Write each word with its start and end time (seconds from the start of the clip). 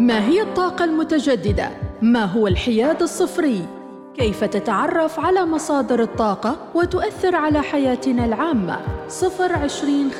ما 0.00 0.28
هي 0.28 0.42
الطاقة 0.42 0.84
المتجددة؟ 0.84 1.70
ما 2.02 2.24
هو 2.24 2.46
الحياد 2.46 3.02
الصفري؟ 3.02 3.66
كيف 4.14 4.44
تتعرف 4.44 5.20
على 5.20 5.46
مصادر 5.46 6.02
الطاقة 6.02 6.56
وتؤثر 6.74 7.36
على 7.36 7.62
حياتنا 7.62 8.24
العامة؟ 8.24 8.80
صفر 9.08 9.52
عشرين 9.52 10.10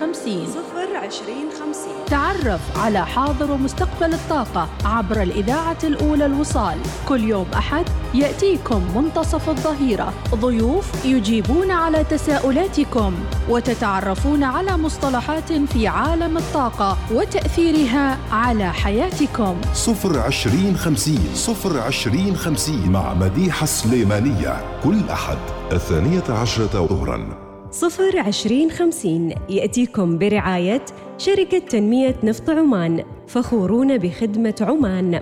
خمسين 1.10 1.20
صفر 1.20 1.26
عشرين 1.26 1.50
خمسين. 1.60 2.04
تعرف 2.06 2.78
على 2.78 3.06
حاضر 3.06 3.50
ومستقبل 3.50 4.14
الطاقة 4.14 4.68
عبر 4.84 5.22
الإذاعة 5.22 5.78
الأولى 5.84 6.26
الوصال. 6.26 6.78
كل 7.08 7.24
يوم 7.24 7.46
أحد 7.54 7.84
يأتيكم 8.14 8.82
منتصف 8.96 9.48
الظهيرة. 9.48 10.12
ضيوف 10.34 11.04
يجيبون 11.04 11.70
على 11.70 12.04
تساؤلاتكم 12.04 13.14
وتتعرفون 13.48 14.44
على 14.44 14.76
مصطلحات 14.76 15.52
في 15.52 15.88
عالم 15.88 16.36
الطاقة 16.36 16.98
وتأثيرها 17.12 18.18
على 18.32 18.72
حياتكم. 18.72 19.56
صفر 19.74 20.18
عشرين 20.18 20.76
خمسين 20.76 21.30
صفر 21.34 21.80
عشرين 21.80 22.36
خمسين 22.36 22.92
مع 22.92 23.14
مديحة 23.14 23.64
السليمانية 23.64 24.80
كل 24.84 25.08
أحد 25.10 25.38
الثانية 25.72 26.24
عشرة 26.28 26.86
ظهراً. 26.86 27.49
صفر 27.72 28.18
عشرين 28.18 28.70
خمسين 28.70 29.34
يأتيكم 29.48 30.18
برعاية 30.18 30.84
شركة 31.18 31.58
تنمية 31.58 32.16
نفط 32.24 32.50
عمان 32.50 33.04
فخورون 33.26 33.98
بخدمة 33.98 34.54
عمان. 34.60 35.20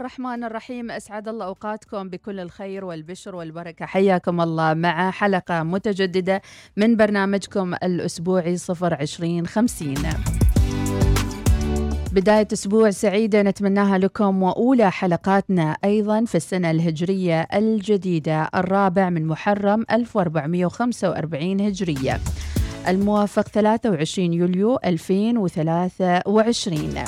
الرحمن 0.00 0.44
الرحيم 0.44 0.90
أسعد 0.90 1.28
الله 1.28 1.44
أوقاتكم 1.44 2.08
بكل 2.08 2.40
الخير 2.40 2.84
والبشر 2.84 3.34
والبركة. 3.34 3.86
حياكم 3.86 4.40
الله 4.40 4.74
مع 4.74 5.10
حلقة 5.10 5.62
متجددة 5.62 6.42
من 6.76 6.96
برنامجكم 6.96 7.74
الأسبوعي 7.74 8.54
02050 8.54 9.94
بداية 12.12 12.48
أسبوع 12.52 12.90
سعيدة 12.90 13.42
نتمناها 13.42 13.98
لكم 13.98 14.42
وأولى 14.42 14.90
حلقاتنا 14.90 15.76
أيضا 15.84 16.24
في 16.24 16.34
السنة 16.34 16.70
الهجرية 16.70 17.40
الجديدة 17.40 18.50
الرابع 18.54 19.10
من 19.10 19.26
محرم 19.26 19.84
1445 19.90 21.60
هجرية. 21.60 22.20
الموافق 22.88 23.48
23 23.48 24.32
يوليو 24.32 24.78
2023 24.84 27.04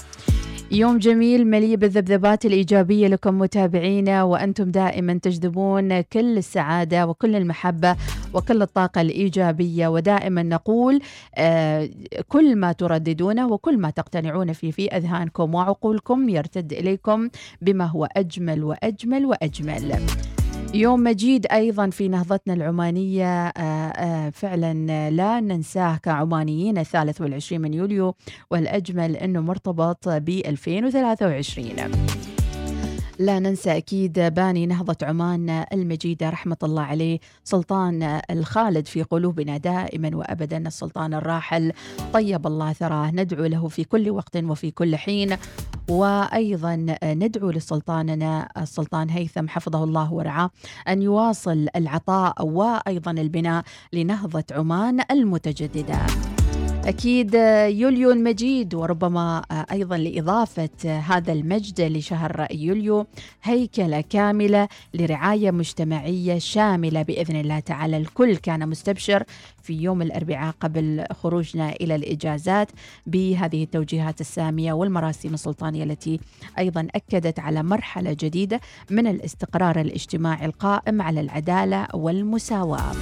يوم 0.72 0.98
جميل 0.98 1.46
مليء 1.46 1.76
بالذبذبات 1.76 2.44
الإيجابية 2.46 3.08
لكم 3.08 3.38
متابعينا 3.38 4.22
وأنتم 4.22 4.70
دائما 4.70 5.18
تجذبون 5.22 6.00
كل 6.00 6.38
السعادة 6.38 7.06
وكل 7.06 7.36
المحبة 7.36 7.96
وكل 8.34 8.62
الطاقة 8.62 9.00
الإيجابية. 9.00 9.88
ودائما 9.88 10.42
نقول 10.42 11.00
آه 11.34 11.90
كل 12.28 12.56
ما 12.56 12.72
ترددونه 12.72 13.46
وكل 13.48 13.78
ما 13.78 13.90
تقتنعون 13.90 14.52
فيه 14.52 14.70
في 14.70 14.96
أذهانكم 14.96 15.54
وعقولكم 15.54 16.28
يرتد 16.28 16.72
إليكم 16.72 17.28
بما 17.62 17.84
هو 17.84 18.08
أجمل 18.16 18.64
وأجمل 18.64 19.26
وأجمل. 19.26 19.92
يوم 20.74 21.04
مجيد 21.04 21.46
أيضا 21.46 21.90
في 21.90 22.08
نهضتنا 22.08 22.54
العمانية 22.54 23.46
آه، 23.46 23.60
آه، 23.60 24.30
فعلا 24.30 25.10
لا 25.10 25.40
ننساه 25.40 25.96
كعمانيين 25.96 26.78
الثالث 26.78 27.20
والعشرين 27.20 27.60
من 27.60 27.74
يوليو 27.74 28.14
والأجمل 28.50 29.16
أنه 29.16 29.40
مرتبط 29.40 30.08
ب 30.08 30.28
2023 30.28 31.68
لا 33.18 33.38
ننسى 33.38 33.76
أكيد 33.76 34.20
باني 34.20 34.66
نهضة 34.66 34.96
عمان 35.02 35.64
المجيدة 35.72 36.30
رحمة 36.30 36.56
الله 36.62 36.82
عليه 36.82 37.18
سلطان 37.44 38.20
الخالد 38.30 38.86
في 38.86 39.02
قلوبنا 39.02 39.56
دائما 39.56 40.10
وأبدا 40.16 40.58
السلطان 40.66 41.14
الراحل 41.14 41.72
طيب 42.12 42.46
الله 42.46 42.72
ثراه 42.72 43.10
ندعو 43.10 43.44
له 43.44 43.68
في 43.68 43.84
كل 43.84 44.10
وقت 44.10 44.36
وفي 44.36 44.70
كل 44.70 44.96
حين. 44.96 45.36
وأيضا 45.88 46.96
ندعو 47.04 47.50
لسلطاننا 47.50 48.48
السلطان 48.56 49.10
هيثم 49.10 49.48
حفظه 49.48 49.84
الله 49.84 50.12
ورعاه 50.12 50.50
أن 50.88 51.02
يواصل 51.02 51.66
العطاء 51.76 52.46
وأيضا 52.46 53.10
البناء 53.10 53.64
لنهضة 53.92 54.44
عمان 54.50 55.00
المتجددة 55.10 55.96
أكيد 56.86 57.34
يوليو 57.68 58.10
المجيد 58.10 58.74
وربما 58.74 59.42
أيضا 59.72 59.96
لإضافة 59.96 60.98
هذا 60.98 61.32
المجد 61.32 61.80
لشهر 61.80 62.46
يوليو 62.50 63.06
هيكلة 63.42 64.00
كاملة 64.00 64.68
لرعاية 64.94 65.50
مجتمعية 65.50 66.38
شاملة 66.38 67.02
بإذن 67.02 67.36
الله 67.36 67.58
تعالى. 67.60 67.96
الكل 67.96 68.36
كان 68.36 68.68
مستبشر 68.68 69.24
في 69.62 69.72
يوم 69.72 70.02
الأربعاء 70.02 70.54
قبل 70.60 71.04
خروجنا 71.12 71.72
إلى 71.72 71.94
الإجازات 71.94 72.68
بهذه 73.06 73.62
التوجيهات 73.62 74.20
السامية 74.20 74.72
والمراسيم 74.72 75.34
السلطانية 75.34 75.84
التي 75.84 76.20
أيضا 76.58 76.88
أكدت 76.94 77.38
على 77.38 77.62
مرحلة 77.62 78.16
جديدة 78.20 78.60
من 78.90 79.06
الاستقرار 79.06 79.80
الاجتماعي 79.80 80.46
القائم 80.46 81.02
على 81.02 81.20
العدالة 81.20 81.86
والمساواة. 81.94 82.92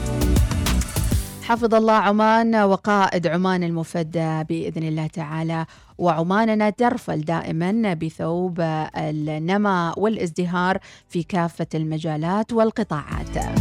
حفظ 1.50 1.74
الله 1.74 1.92
عمان 1.92 2.56
وقائد 2.56 3.26
عمان 3.26 3.62
المفدى 3.62 4.44
بإذن 4.48 4.82
الله 4.82 5.06
تعالى 5.06 5.66
وعماننا 5.98 6.70
ترفل 6.70 7.20
دائما 7.20 7.94
بثوب 7.94 8.60
النماء 8.96 10.00
والازدهار 10.00 10.78
في 11.08 11.22
كافة 11.22 11.66
المجالات 11.74 12.52
والقطاعات. 12.52 13.58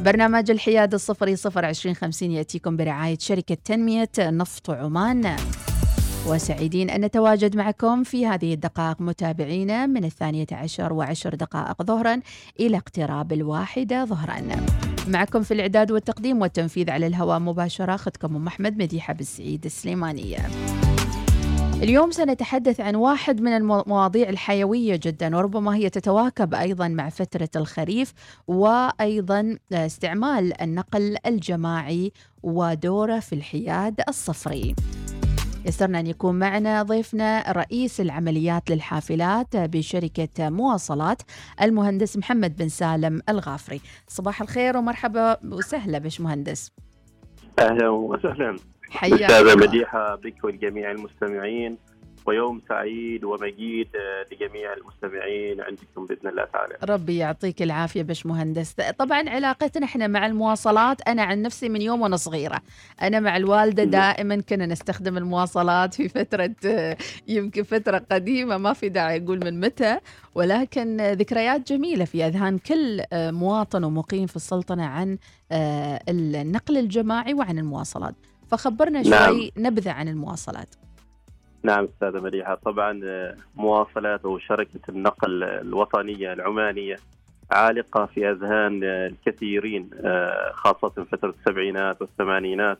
برنامج 0.00 0.50
الحياد 0.50 0.94
الصفري 0.94 1.36
صفر 1.36 1.64
عشرين 1.64 1.94
خمسين 1.94 2.32
يأتيكم 2.32 2.76
برعاية 2.76 3.18
شركة 3.20 3.56
تنمية 3.64 4.10
نفط 4.18 4.70
عمان 4.70 5.36
وسعيدين 6.28 6.90
أن 6.90 7.00
نتواجد 7.00 7.56
معكم 7.56 8.04
في 8.04 8.26
هذه 8.26 8.54
الدقائق 8.54 9.00
متابعينا 9.00 9.86
من 9.86 10.04
الثانية 10.04 10.46
عشر 10.52 10.92
وعشر 10.92 11.34
دقائق 11.34 11.82
ظهرا 11.82 12.20
إلى 12.60 12.76
اقتراب 12.76 13.32
الواحدة 13.32 14.04
ظهرا. 14.04 14.42
معكم 15.08 15.42
في 15.42 15.54
الإعداد 15.54 15.90
والتقديم 15.90 16.40
والتنفيذ 16.40 16.90
على 16.90 17.06
الهواء 17.06 17.38
مباشرة 17.38 17.94
أختكم 17.94 18.36
أم 18.36 18.46
أحمد 18.46 18.82
مديحة 18.82 19.14
بالسعيد 19.14 19.64
السليمانية. 19.64 20.38
اليوم 21.82 22.10
سنتحدث 22.10 22.80
عن 22.80 22.94
واحد 22.94 23.40
من 23.40 23.56
المواضيع 23.56 24.28
الحيوية 24.28 25.00
جدا 25.02 25.36
وربما 25.36 25.74
هي 25.76 25.90
تتواكب 25.90 26.54
أيضا 26.54 26.88
مع 26.88 27.08
فترة 27.08 27.50
الخريف 27.56 28.12
وأيضا 28.46 29.58
استعمال 29.72 30.62
النقل 30.62 31.16
الجماعي 31.26 32.12
ودوره 32.42 33.18
في 33.18 33.34
الحياد 33.34 34.00
الصفري. 34.08 34.74
يسرنا 35.66 36.00
أن 36.00 36.06
يكون 36.06 36.38
معنا 36.38 36.82
ضيفنا 36.82 37.52
رئيس 37.52 38.00
العمليات 38.00 38.70
للحافلات 38.70 39.56
بشركة 39.56 40.50
مواصلات 40.50 41.22
المهندس 41.62 42.16
محمد 42.16 42.56
بن 42.56 42.68
سالم 42.68 43.22
الغافري. 43.28 43.80
صباح 44.08 44.42
الخير 44.42 44.76
ومرحبا 44.76 45.36
وسهلا 45.44 45.98
باش 45.98 46.20
مهندس. 46.20 46.72
أهلا 47.58 47.88
وسهلا. 47.88 48.56
حياك 48.90 49.22
أستاذة. 49.22 49.56
مديحة 49.56 50.14
بك 50.14 50.44
ولجميع 50.44 50.90
المستمعين. 50.90 51.78
ويوم 52.26 52.62
سعيد 52.68 53.24
ومجيد 53.24 53.88
آه، 53.96 54.34
لجميع 54.34 54.72
المستمعين. 54.72 55.60
عندكم 55.60 56.06
بإذن 56.06 56.28
الله 56.28 56.44
تعالى. 56.44 56.76
ربي 56.84 57.16
يعطيك 57.16 57.62
العافية 57.62 58.02
باش 58.02 58.26
مهندس. 58.26 58.72
طبعا 58.98 59.28
علاقتنا 59.28 59.86
إحنا 59.86 60.06
مع 60.06 60.26
المواصلات. 60.26 61.08
أنا 61.08 61.22
عن 61.22 61.42
نفسي 61.42 61.68
من 61.68 61.82
يوم 61.82 62.00
وأنا 62.00 62.16
صغيرة. 62.16 62.60
أنا 63.02 63.20
مع 63.20 63.36
الوالدة 63.36 63.84
نعم. 63.84 63.90
دائما 63.90 64.40
كنا 64.40 64.66
نستخدم 64.66 65.16
المواصلات 65.16 65.94
في 65.94 66.08
فترة 66.08 66.54
آه، 66.66 66.96
يمكن 67.28 67.62
فترة 67.62 68.02
قديمة 68.12 68.56
ما 68.56 68.72
في 68.72 68.88
داعي 68.88 69.24
أقول 69.24 69.44
من 69.44 69.60
متى. 69.60 69.98
ولكن 70.34 71.00
ذكريات 71.00 71.72
جميلة 71.72 72.04
في 72.04 72.26
أذهان 72.26 72.58
كل 72.58 73.02
آه، 73.12 73.30
مواطن 73.30 73.84
ومقيم 73.84 74.26
في 74.26 74.36
السلطنة 74.36 74.84
عن 74.84 75.18
النقل 76.08 76.78
الجماعي 76.78 77.34
وعن 77.34 77.58
المواصلات. 77.58 78.14
فخبرنا 78.48 79.02
نعم. 79.02 79.26
شوي 79.26 79.52
نبذة 79.56 79.90
عن 79.90 80.08
المواصلات. 80.08 80.68
نعم 81.66 81.84
أستاذة 81.84 82.20
مديحة 82.20 82.54
طبعا 82.54 83.00
آه، 83.04 83.36
مواصلات 83.54 84.24
وشركة 84.24 84.80
النقل 84.88 85.44
الوطنية 85.44 86.32
العمانية 86.32 86.96
عالقة 87.50 88.06
في 88.06 88.30
أذهان 88.30 88.84
آه، 88.84 89.06
الكثيرين 89.06 89.90
آه، 90.04 90.52
خاصة 90.54 90.88
فترة 90.88 91.34
السبعينات 91.38 92.00
والثمانينات. 92.02 92.78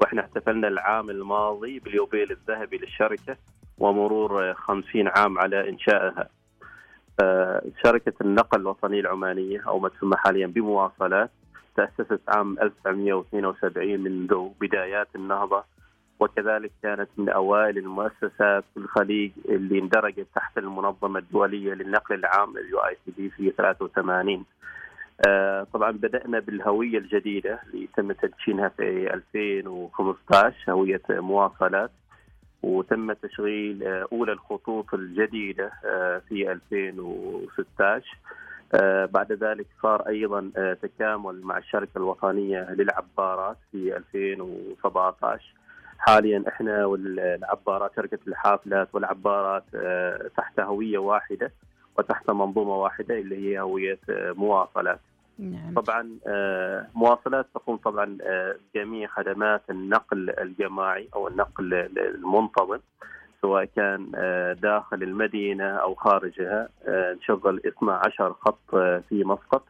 وإحنا 0.00 0.20
احتفلنا 0.20 0.68
العام 0.68 1.10
الماضي 1.10 1.78
باليوبيل 1.78 2.30
الذهبي 2.30 2.76
للشركة 2.76 3.36
ومرور 3.78 4.54
خمسين 4.54 5.08
عام 5.08 5.38
على 5.38 5.68
إنشائها. 5.68 6.28
آه، 7.20 7.62
شركة 7.84 8.12
النقل 8.20 8.60
الوطنية 8.60 9.00
العمانية 9.00 9.62
أو 9.68 9.78
ما 9.78 9.88
تسمى 9.88 10.16
حاليا 10.16 10.46
بمواصلات 10.46 11.30
تأسست 11.76 12.20
عام 12.28 12.58
1972 12.62 14.00
منذ 14.00 14.48
بدايات 14.60 15.08
النهضة. 15.16 15.75
وكذلك 16.20 16.70
كانت 16.82 17.08
من 17.16 17.28
أوائل 17.28 17.78
المؤسسات 17.78 18.64
في 18.74 18.76
الخليج 18.76 19.30
اللي 19.48 19.78
اندرجت 19.78 20.26
تحت 20.34 20.58
المنظمة 20.58 21.18
الدولية 21.18 21.74
للنقل 21.74 22.14
العام 22.14 22.56
ال 22.56 22.78
UITP 22.78 23.30
في 23.30 23.50
83 23.50 24.44
آه، 25.28 25.66
طبعا 25.72 25.90
بدأنا 25.90 26.38
بالهوية 26.40 26.98
الجديدة 26.98 27.60
اللي 27.66 27.88
تم 27.96 28.12
تدشينها 28.12 28.68
في 28.68 29.14
2015 29.14 30.72
هوية 30.72 31.02
مواصلات 31.10 31.90
وتم 32.62 33.12
تشغيل 33.12 33.84
آه، 33.84 34.08
أولى 34.12 34.32
الخطوط 34.32 34.94
الجديدة 34.94 35.72
آه، 35.84 36.22
في 36.28 36.52
2016 36.52 38.18
بعد 39.12 39.32
ذلك 39.32 39.66
صار 39.82 40.08
أيضا 40.08 40.50
تكامل 40.82 41.40
مع 41.42 41.58
الشركة 41.58 41.90
الوطنية 41.96 42.70
للعبارات 42.70 43.56
في 43.72 43.96
2017 43.96 45.54
حاليا 45.98 46.44
إحنا 46.48 46.84
والعبارات 46.84 47.96
شركة 47.96 48.18
الحافلات 48.28 48.88
والعبارات 48.92 49.64
تحت 50.36 50.60
هوية 50.60 50.98
واحدة 50.98 51.52
وتحت 51.98 52.30
منظومة 52.30 52.76
واحدة 52.76 53.18
اللي 53.18 53.36
هي 53.36 53.60
هوية 53.60 53.98
مواصلات. 54.10 55.00
نعم. 55.38 55.74
طبعا 55.74 56.18
آه، 56.26 56.86
مواصلات 56.94 57.46
تقوم 57.54 57.76
طبعا 57.76 58.18
آه، 58.22 58.56
جميع 58.74 59.08
خدمات 59.08 59.62
النقل 59.70 60.30
الجماعي 60.30 61.08
أو 61.14 61.28
النقل 61.28 61.74
المنتظم 61.98 62.78
سواء 63.42 63.64
كان 63.64 64.12
آه، 64.14 64.52
داخل 64.52 65.02
المدينة 65.02 65.64
أو 65.64 65.94
خارجها 65.94 66.68
نشغل 66.88 67.60
12 67.66 68.32
خط 68.32 68.70
في 69.08 69.24
مسقط 69.24 69.64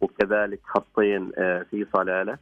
وكذلك 0.00 0.60
خطين 0.64 1.30
في 1.70 1.86
صلالة 1.92 2.38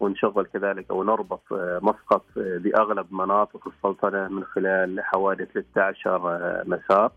ونشغل 0.00 0.46
كذلك 0.46 0.90
أو 0.90 1.02
نربط 1.02 1.42
مسقط 1.82 2.24
بأغلب 2.36 3.06
مناطق 3.10 3.68
السلطنة 3.68 4.28
من 4.28 4.44
خلال 4.44 5.00
حوالي 5.00 5.46
13 5.54 6.64
مسار. 6.66 7.12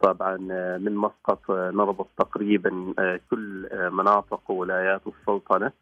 طبعا 0.00 0.48
آه، 0.50 0.78
من 0.78 0.96
مسقط 0.96 1.50
آه، 1.50 1.70
نربط 1.70 2.08
تقريبا 2.18 2.94
آه، 2.98 3.20
كل 3.30 3.68
مناطق 3.92 4.50
وولايات 4.50 5.02
السلطنة. 5.06 5.72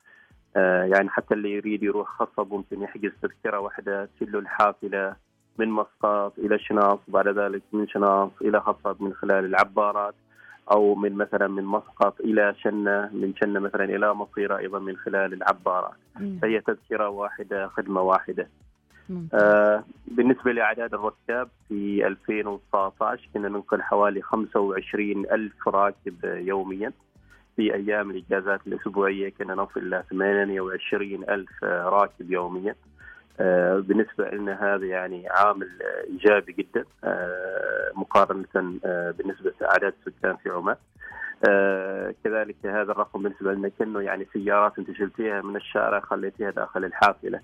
يعني 0.56 1.08
حتى 1.08 1.34
اللي 1.34 1.52
يريد 1.52 1.82
يروح 1.82 2.08
خصب 2.08 2.52
ممكن 2.52 2.82
يحجز 2.82 3.10
تذكرة 3.22 3.58
واحدة 3.58 4.04
تشيل 4.04 4.36
الحافلة 4.36 5.16
من 5.58 5.68
مسقط 5.68 6.38
إلى 6.38 6.58
شناص 6.58 6.98
وبعد 7.08 7.28
ذلك 7.28 7.62
من 7.72 7.88
شناص 7.88 8.30
إلى 8.42 8.60
خصب 8.60 9.02
من 9.02 9.14
خلال 9.14 9.44
العبارات. 9.44 10.14
أو 10.70 10.94
من 10.94 11.12
مثلا 11.12 11.48
من 11.48 11.64
مسقط 11.64 12.20
إلى 12.20 12.54
شنة 12.62 13.10
من 13.12 13.32
شنة 13.36 13.60
مثلا 13.60 13.84
إلى 13.84 14.14
مصيره 14.14 14.58
أيضا 14.58 14.78
من 14.78 14.96
خلال 14.96 15.32
العبارات 15.32 15.92
فهي 16.42 16.60
تذكرة 16.60 17.08
واحدة 17.08 17.68
خدمة 17.68 18.00
واحدة. 18.00 18.48
آه 19.34 19.84
بالنسبة 20.06 20.52
لأعداد 20.52 20.94
الركاب 20.94 21.48
في 21.68 22.06
2019 22.06 23.28
كنا 23.34 23.48
ننقل 23.48 23.82
حوالي 23.82 24.22
25 24.22 25.26
ألف 25.32 25.68
راكب 25.68 26.24
يوميا 26.24 26.92
في 27.56 27.74
أيام 27.74 28.10
الإجازات 28.10 28.60
الأسبوعية. 28.66 29.32
كنا 29.38 29.54
نصل 29.54 29.80
إلى 29.80 30.04
28 30.10 31.24
ألف 31.28 31.64
راكب 31.64 32.30
يوميا. 32.30 32.74
بالنسبة 33.80 34.30
لنا 34.30 34.74
هذا 34.74 34.86
يعني 34.86 35.28
عامل 35.28 35.68
إيجابي 36.10 36.52
جدا 36.52 36.84
آه 37.04 37.90
مقارنة 37.94 38.78
آه 38.84 39.10
بالنسبة 39.10 39.52
لأعداد 39.60 39.94
السكان 40.06 40.36
في 40.36 40.50
عمان. 40.50 40.76
آه 41.48 42.14
كذلك 42.24 42.56
هذا 42.64 42.92
الرقم 42.92 43.22
بالنسبة 43.22 43.52
لنا 43.52 43.68
كأنه 43.68 44.00
يعني 44.00 44.26
سيارات 44.32 44.78
أنت 44.78 44.90
شلتيها 44.92 45.42
من 45.42 45.56
الشارع 45.56 46.00
خليتيها 46.00 46.50
داخل 46.50 46.84
الحافلة. 46.84 47.40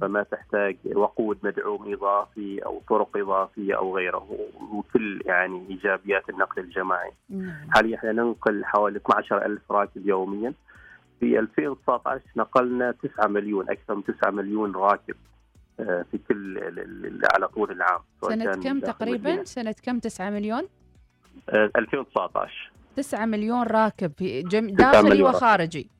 فما 0.00 0.22
تحتاج 0.22 0.76
وقود 0.94 1.38
مدعوم 1.42 1.92
إضافي 1.92 2.58
أو 2.66 2.82
طرق 2.88 3.16
إضافية 3.16 3.76
أو 3.76 3.96
غيره. 3.96 4.26
وكل 4.72 5.22
يعني 5.26 5.66
إيجابيات 5.70 6.30
النقل 6.30 6.62
الجماعي. 6.62 7.10
حاليا 7.70 7.96
إحنا 7.96 8.12
ننقل 8.12 8.64
حوالي 8.64 8.96
12000 8.98 9.72
راكب 9.72 10.06
يوميا. 10.06 10.52
في 11.20 11.38
2019 11.38 12.20
نقلنا 12.36 12.94
9 13.02 13.26
مليون 13.26 13.70
أكثر 13.70 13.94
من 13.94 14.04
9 14.04 14.30
مليون 14.30 14.76
راكب. 14.76 15.14
آه، 15.14 15.33
في 15.76 16.18
كل 16.28 16.58
على 17.34 17.48
طول 17.48 17.70
العام 17.70 18.00
سنة 18.22 18.52
كم 18.52 18.80
تقريبا؟ 18.80 19.44
سنة 19.44 19.74
كم 19.82 19.98
9 19.98 20.30
مليون؟ 20.30 20.68
2019 21.48 22.72
آه، 22.72 22.96
9 22.96 23.26
مليون 23.26 23.62
راكب 23.62 24.12
في 24.16 24.42
جم... 24.42 24.66
داخلي 24.66 25.22
وخارجي 25.22 25.90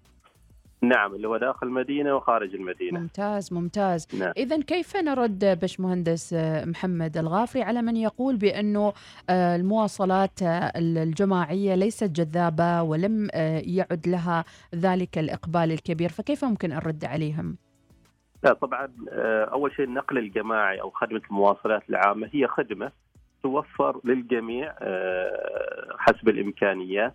نعم 0.84 1.14
اللي 1.14 1.28
هو 1.28 1.36
داخل 1.36 1.66
المدينة 1.66 2.16
وخارج 2.16 2.54
المدينة 2.54 3.00
ممتاز 3.00 3.52
ممتاز 3.52 4.08
نعم. 4.18 4.32
إذا 4.36 4.60
كيف 4.60 4.96
نرد 4.96 5.58
باشمهندس 5.60 6.32
آه، 6.32 6.64
محمد 6.64 7.16
الغافري 7.16 7.62
على 7.62 7.82
من 7.82 7.96
يقول 7.96 8.36
بأنه 8.36 8.92
آه، 9.30 9.56
المواصلات 9.56 10.42
آه، 10.42 10.72
الجماعية 10.76 11.74
ليست 11.74 12.04
جذابة 12.04 12.82
ولم 12.82 13.28
يعد 13.64 14.08
لها 14.08 14.44
ذلك 14.74 15.18
الإقبال 15.18 15.72
الكبير 15.72 16.08
فكيف 16.08 16.44
ممكن 16.44 16.72
الرد 16.72 17.04
عليهم؟ 17.04 17.56
لا 18.44 18.52
طبعا 18.52 18.88
أول 19.52 19.72
شيء 19.72 19.84
النقل 19.84 20.18
الجماعي 20.18 20.80
أو 20.80 20.90
خدمة 20.90 21.22
المواصلات 21.30 21.82
العامة 21.90 22.30
هي 22.32 22.46
خدمة 22.46 22.92
توفر 23.44 24.00
للجميع 24.04 24.74
آه، 24.78 25.96
حسب 25.98 26.28
الإمكانيات 26.28 27.14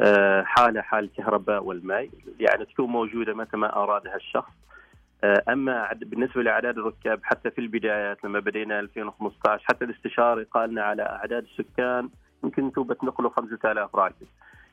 آه، 0.00 0.42
حالة 0.42 0.80
حال 0.80 1.04
الكهرباء 1.04 1.64
والماء. 1.64 2.10
يعني 2.40 2.64
تكون 2.64 2.90
موجودة 2.90 3.34
متى 3.34 3.56
ما 3.56 3.76
أرادها 3.76 4.16
الشخص. 4.16 4.52
آه، 5.24 5.42
أما 5.48 5.92
بالنسبة 5.92 6.42
لأعداد 6.42 6.78
الركاب 6.78 7.20
حتى 7.22 7.50
في 7.50 7.60
البدايات 7.60 8.24
لما 8.24 8.40
بدينا 8.40 8.80
2015 8.80 9.64
حتى 9.64 9.84
الاستشاري 9.84 10.42
قالنا 10.42 10.82
على 10.82 11.02
أعداد 11.02 11.44
السكان 11.44 12.08
يمكن 12.44 12.64
أنتم 12.64 12.82
بتنقلوا 12.82 13.30
5000 13.30 13.96
راكب. 13.96 14.26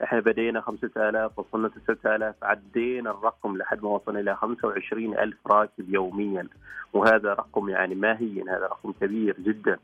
إحنا 0.04 0.20
بدينا 0.20 0.62
5000 0.62 1.40
وصلنا 1.40 1.72
9000 1.88 2.36
عدينا 2.44 3.12
الرقم 3.12 3.58
لحد 3.58 3.84
ما 3.84 3.90
وصلنا 3.90 4.20
إلى 4.20 4.36
25000 4.36 5.38
راكب 5.48 5.90
يوميا. 5.94 6.48
وهذا 6.94 7.34
رقم 7.34 7.70
يعني 7.70 7.96
ما 7.96 8.20
هي 8.20 8.42
هذا 8.42 8.68
رقم 8.72 8.92
كبير 9.02 9.36
جدا. 9.40 9.78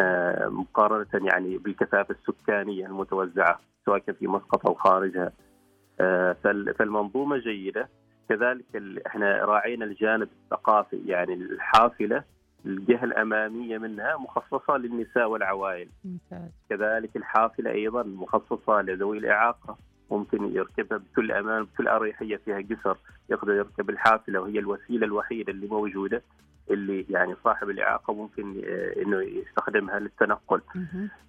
آه 0.00 0.48
مقارنة 0.48 1.06
يعني 1.14 1.58
بالكثافة 1.58 2.14
السكانية 2.14 2.86
المتوزعة 2.86 3.60
سواء 3.86 3.98
كان 3.98 4.14
في 4.14 4.26
مسقط 4.26 4.66
أو 4.66 4.74
خارجها. 4.74 5.32
آه 6.00 6.36
فالمنظومة 6.78 7.38
جيدة. 7.38 7.88
كذلك 8.28 8.64
إحنا 9.06 9.44
راعينا 9.44 9.84
الجانب 9.84 10.28
الثقافي 10.44 11.02
يعني 11.06 11.34
الحافلة 11.34 12.24
الجهة 12.66 13.04
الأمامية 13.04 13.78
منها 13.78 14.16
مخصصة 14.16 14.76
للنساء 14.76 15.28
والعوائل 15.28 15.88
ممتاز. 16.04 16.50
كذلك 16.70 17.16
الحافلة 17.16 17.70
أيضا 17.70 18.02
مخصصة 18.02 18.82
لذوي 18.82 19.18
الإعاقة 19.18 19.76
ممكن 20.10 20.56
يركبها 20.56 20.98
بكل 20.98 21.32
أمان 21.32 21.64
بكل 21.64 21.88
أريحية 21.88 22.36
فيها 22.36 22.60
قصر 22.70 22.96
يقدر 23.30 23.52
يركب 23.52 23.90
الحافلة 23.90 24.40
وهي 24.40 24.58
الوسيلة 24.58 25.06
الوحيدة 25.06 25.52
اللي 25.52 25.66
موجودة 25.66 26.22
اللي 26.70 27.06
يعني 27.10 27.34
صاحب 27.44 27.70
الإعاقة 27.70 28.14
ممكن 28.14 28.62
آه، 28.66 29.02
إنه 29.02 29.20
يستخدمها 29.22 29.98
للتنقل. 29.98 30.60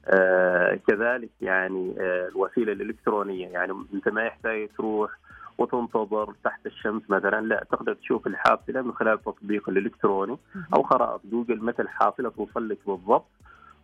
آه 0.05 0.79
كذلك 0.87 1.29
يعني 1.41 1.95
آه 1.99 2.27
الوسيلة 2.27 2.71
الإلكترونية 2.71 3.47
يعني 3.47 3.73
أنت 3.93 4.09
ما 4.09 4.23
يحتاج 4.23 4.69
تروح 4.77 5.11
وتنتظر 5.59 6.33
تحت 6.43 6.65
الشمس 6.65 7.01
مثلا 7.09 7.41
لا 7.41 7.65
تقدر 7.71 7.93
تشوف 7.93 8.27
الحافلة 8.27 8.81
من 8.81 8.91
خلال 8.91 9.13
التطبيق 9.13 9.69
الإلكتروني 9.69 10.37
أو 10.73 10.83
خرائط 10.83 11.21
جوجل 11.31 11.63
متى 11.63 11.81
الحافله 11.81 12.29
توصل 12.29 12.69
لك 12.69 12.77
بالضبط 12.87 13.25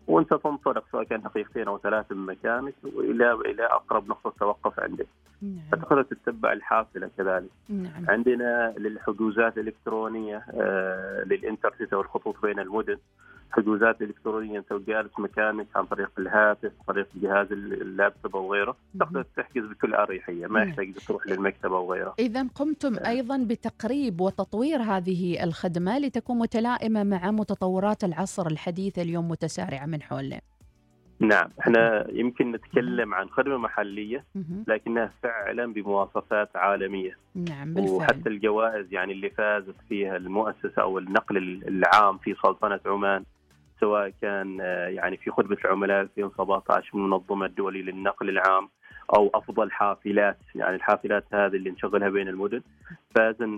وأنت 0.07 0.33
تنطلق 0.33 0.83
سواء 0.91 1.03
كان 1.03 1.21
دقيقتين 1.21 1.67
أو 1.67 1.77
ثلاث 1.77 2.11
من 2.11 2.25
مكانك 2.25 2.73
والى 2.83 3.31
إلى 3.31 3.65
أقرب 3.65 4.09
نقطة 4.09 4.33
توقف 4.39 4.79
عندك. 4.79 5.07
نعم. 5.41 5.59
فتقدر 5.71 6.03
تتبع 6.03 6.53
الحافلة 6.53 7.09
كذلك. 7.17 7.49
نعم. 7.69 8.05
عندنا 8.09 8.73
للحجوزات 8.77 9.57
الإلكترونية 9.57 10.45
آه 10.53 11.23
للإنترنت 11.23 11.93
والخطوط 11.93 12.35
بين 12.41 12.59
المدن 12.59 12.97
حجوزات 13.51 14.01
إلكترونية 14.01 14.59
انت 14.59 14.73
جالس 14.87 15.19
مكانك 15.19 15.67
عن 15.75 15.85
طريق 15.85 16.11
الهاتف 16.19 16.71
عن 16.79 16.85
طريق 16.87 17.07
جهاز 17.15 17.51
اللابتوب 17.51 18.35
أو 18.35 18.53
غيره. 18.53 18.75
تقدر 18.99 19.25
تحجز 19.37 19.63
بكل 19.65 19.93
أريحية 19.93 20.47
ما 20.47 20.63
يحتاج 20.63 20.93
تروح 21.07 21.27
للمكتب 21.27 21.73
أو 21.73 21.93
غيره. 21.93 22.13
إذا 22.19 22.47
قمتم 22.55 22.95
آه. 22.95 23.07
أيضا 23.09 23.37
بتقريب 23.37 24.21
وتطوير 24.21 24.81
هذه 24.81 25.43
الخدمة 25.43 25.99
لتكون 25.99 26.39
متلائمة 26.39 27.03
مع 27.03 27.31
متطورات 27.31 28.03
العصر 28.03 28.47
الحديث 28.47 28.99
اليوم 28.99 29.27
متسارعه 29.29 29.85
من 29.85 30.01
حولنا 30.01 30.41
نعم 31.19 31.49
إحنا 31.59 32.07
يمكن 32.11 32.51
نتكلم 32.51 33.13
عن 33.13 33.29
خدمة 33.29 33.57
محلية 33.57 34.25
لكنها 34.67 35.11
فعلا 35.23 35.73
بمواصفات 35.73 36.55
عالمية. 36.55 37.17
نعم 37.35 37.73
بالفعل. 37.73 37.95
وحتى 37.95 38.29
الجوائز 38.29 38.93
يعني 38.93 39.13
اللي 39.13 39.29
فازت 39.29 39.75
فيها 39.89 40.17
المؤسسة 40.17 40.81
أو 40.81 40.99
النقل 40.99 41.37
العام 41.67 42.17
في 42.17 42.35
سلطنة 42.43 42.79
عمان 42.85 43.23
سواء 43.79 44.13
كان 44.21 44.57
آه، 44.61 44.87
يعني 44.87 45.17
في 45.17 45.31
خدمة 45.31 45.57
العملاء 45.65 46.01
2017 46.01 46.89
من 46.97 47.03
المنظمه 47.03 47.45
الدوليه 47.45 47.81
للنقل 47.81 48.29
العام 48.29 48.69
أو 49.15 49.31
أفضل 49.33 49.71
حافلات 49.71 50.37
يعني 50.55 50.75
الحافلات 50.75 51.25
هذه 51.33 51.55
اللي 51.55 51.69
نشغلها 51.69 52.09
بين 52.09 52.27
المدن. 52.27 52.61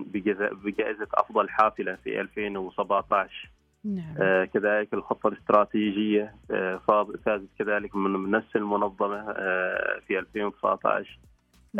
بجز- 0.04 0.52
بجائزة 0.64 1.06
أفضل 1.14 1.48
حافلة 1.48 1.96
في 2.04 2.20
2017 2.20 3.50
نعم. 3.84 4.14
آه، 4.20 4.44
كذلك 4.44 4.94
الخطة 4.94 5.28
الاستراتيجية 5.28 6.34
آه، 6.50 6.80
فاز- 6.88 7.16
فازت 7.26 7.48
كذلك 7.58 7.96
من 7.96 8.30
نفس 8.30 8.56
المنظمه 8.56 9.24
آه، 9.36 10.00
في 10.06 10.18
2019 10.18 11.18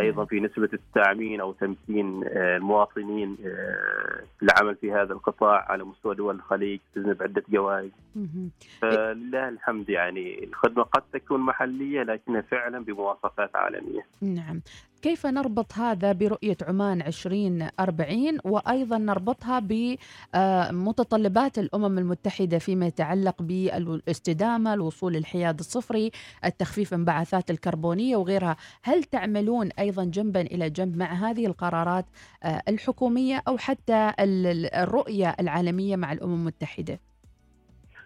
أيضا 0.00 0.25
في 0.25 0.40
نسبة 0.40 0.69
التامين 0.73 1.40
أو 1.40 1.52
تمكين 1.52 2.25
آه، 2.25 2.57
المواطنين 2.57 3.37
آه، 3.47 4.23
العمل 4.43 4.76
في 4.76 4.93
هذا 4.93 5.12
القطاع 5.12 5.67
على 5.73 5.85
مستوى 5.85 6.14
دول 6.14 6.35
الخليج 6.35 6.81
تجنب 6.95 7.23
عدة 7.23 7.43
جوائز. 7.49 7.90
فلله 8.81 9.49
الحمد 9.49 9.88
يعني 9.90 10.45
الخدمة 10.45 10.83
قد 10.83 11.02
تكون 11.12 11.40
محلية 11.40 12.02
لكنها 12.02 12.40
فعلا 12.40 12.85
بمواصفات 12.85 13.57
عالمية. 13.57 14.07
نعم 14.23 14.61
كيف 15.02 15.26
نربط 15.26 15.73
هذا 15.73 16.12
برؤية 16.12 16.57
عمان 16.69 17.02
2040 17.02 18.38
وأيضا 18.45 18.99
نربطها 18.99 19.59
بمتطلبات 19.59 21.59
الأمم 21.59 21.99
المتحدة 21.99 22.59
فيما 22.59 22.87
يتعلق 22.87 23.43
بالاستدامة 23.43 24.75
الوصول 24.75 25.12
للحياد 25.12 25.59
الصفري 25.59 26.11
التخفيف 26.45 26.95
انبعاثات 26.95 27.50
الكربونية 27.50 28.17
وغيرها. 28.17 28.57
هل 28.83 29.05
تعملون 29.05 29.69
أيضا 29.78 30.05
جنبا 30.05 30.40
إلى 30.40 30.71
جنب 30.71 30.97
مع 30.97 31.07
هذه 31.12 31.47
القرارات 31.47 32.07
آه، 32.43 32.62
الحكومية 32.69 33.43
أو 33.49 33.59
حتى 33.59 34.12
ال- 34.21 34.47
ال- 34.47 34.75
الرؤية 34.75 35.37
العالمية 35.40 35.97
مع 35.97 36.12
الأمم 36.12 36.35
المتحدة؟ 36.35 37.00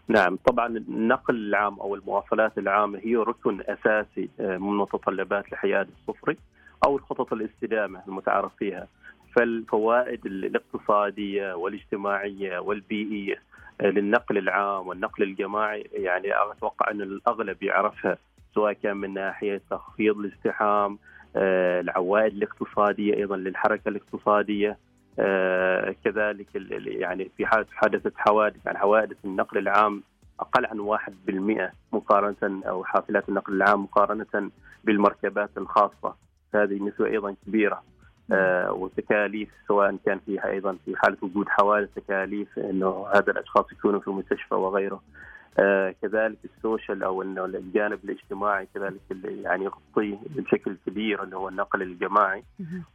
نعم 0.08 0.38
طبعا 0.46 0.66
النقل 0.66 1.36
العام 1.36 1.80
أو 1.80 1.94
المواصلات 1.94 2.58
العامة 2.58 2.98
هي 2.98 3.16
ركن 3.16 3.60
أساسي 3.60 4.28
آه، 4.40 4.56
من 4.58 4.76
متطلبات 4.78 5.44
الحياد 5.52 5.88
الصفري. 5.98 6.36
أو 6.84 6.96
الخطط 6.96 7.32
الاستدامة 7.32 8.02
المتعارف 8.08 8.52
فيها. 8.58 8.86
فالفوائد 9.36 10.26
الاقتصادية 10.26 11.54
والاجتماعية 11.54 12.58
والبيئية 12.58 13.42
آه، 13.80 13.86
للنقل 13.90 14.38
العام 14.38 14.86
والنقل 14.86 15.22
الجماعي 15.22 15.90
يعني 15.92 16.28
أتوقع 16.52 16.90
أن 16.90 17.00
الأغلب 17.02 17.62
يعرفها 17.62 18.18
سواء 18.54 18.72
كان 18.72 18.96
من 18.96 19.14
ناحية 19.14 19.62
تخفيض 19.70 20.18
الازدحام 20.18 20.98
آه، 21.36 21.80
العوائد 21.80 22.32
الاقتصادية 22.32 23.14
أيضا 23.14 23.36
للحركة 23.36 23.88
الاقتصادية 23.88 24.78
آه، 25.18 25.94
كذلك 26.04 26.46
يعني 26.86 27.30
في 27.36 27.46
حاله 27.46 27.66
حدثت 27.70 28.12
حوادث 28.16 28.66
يعني 28.66 28.78
حوادث 28.78 29.16
النقل 29.24 29.58
العام 29.58 30.02
أقل 30.40 30.66
عن 30.66 30.80
1% 30.80 31.72
مقارنة 31.92 32.62
أو 32.68 32.84
حافلات 32.84 33.28
النقل 33.28 33.52
العام 33.52 33.82
مقارنة 33.82 34.50
بالمركبات 34.84 35.50
الخاصة 35.56 36.14
هذه 36.56 36.82
نسبه 36.82 37.06
أيضا 37.06 37.34
كبيرة. 37.46 37.82
آه، 38.32 38.72
وتكاليف 38.72 39.48
سواء 39.68 39.96
كان 40.06 40.20
فيها 40.26 40.48
أيضا 40.50 40.76
في 40.84 40.96
حالة 40.96 41.16
وجود 41.22 41.48
حوادث 41.48 41.88
تكاليف 41.96 42.58
إنه 42.58 43.06
هذا 43.14 43.32
الأشخاص 43.32 43.72
يكونوا 43.72 44.00
في 44.00 44.10
مستشفى 44.10 44.54
وغيره. 44.54 45.02
آه، 45.58 45.94
كذلك 46.02 46.38
السوشيال 46.44 47.02
أو 47.02 47.22
إنه 47.22 47.44
الجانب 47.44 47.98
الاجتماعي 48.04 48.68
كذلك 48.74 49.00
اللي 49.10 49.42
يعني 49.42 49.64
يغطيه 49.64 50.18
بشكل 50.36 50.76
كبير 50.86 51.22
اللي 51.22 51.36
هو 51.36 51.48
النقل 51.48 51.82
الجماعي. 51.82 52.44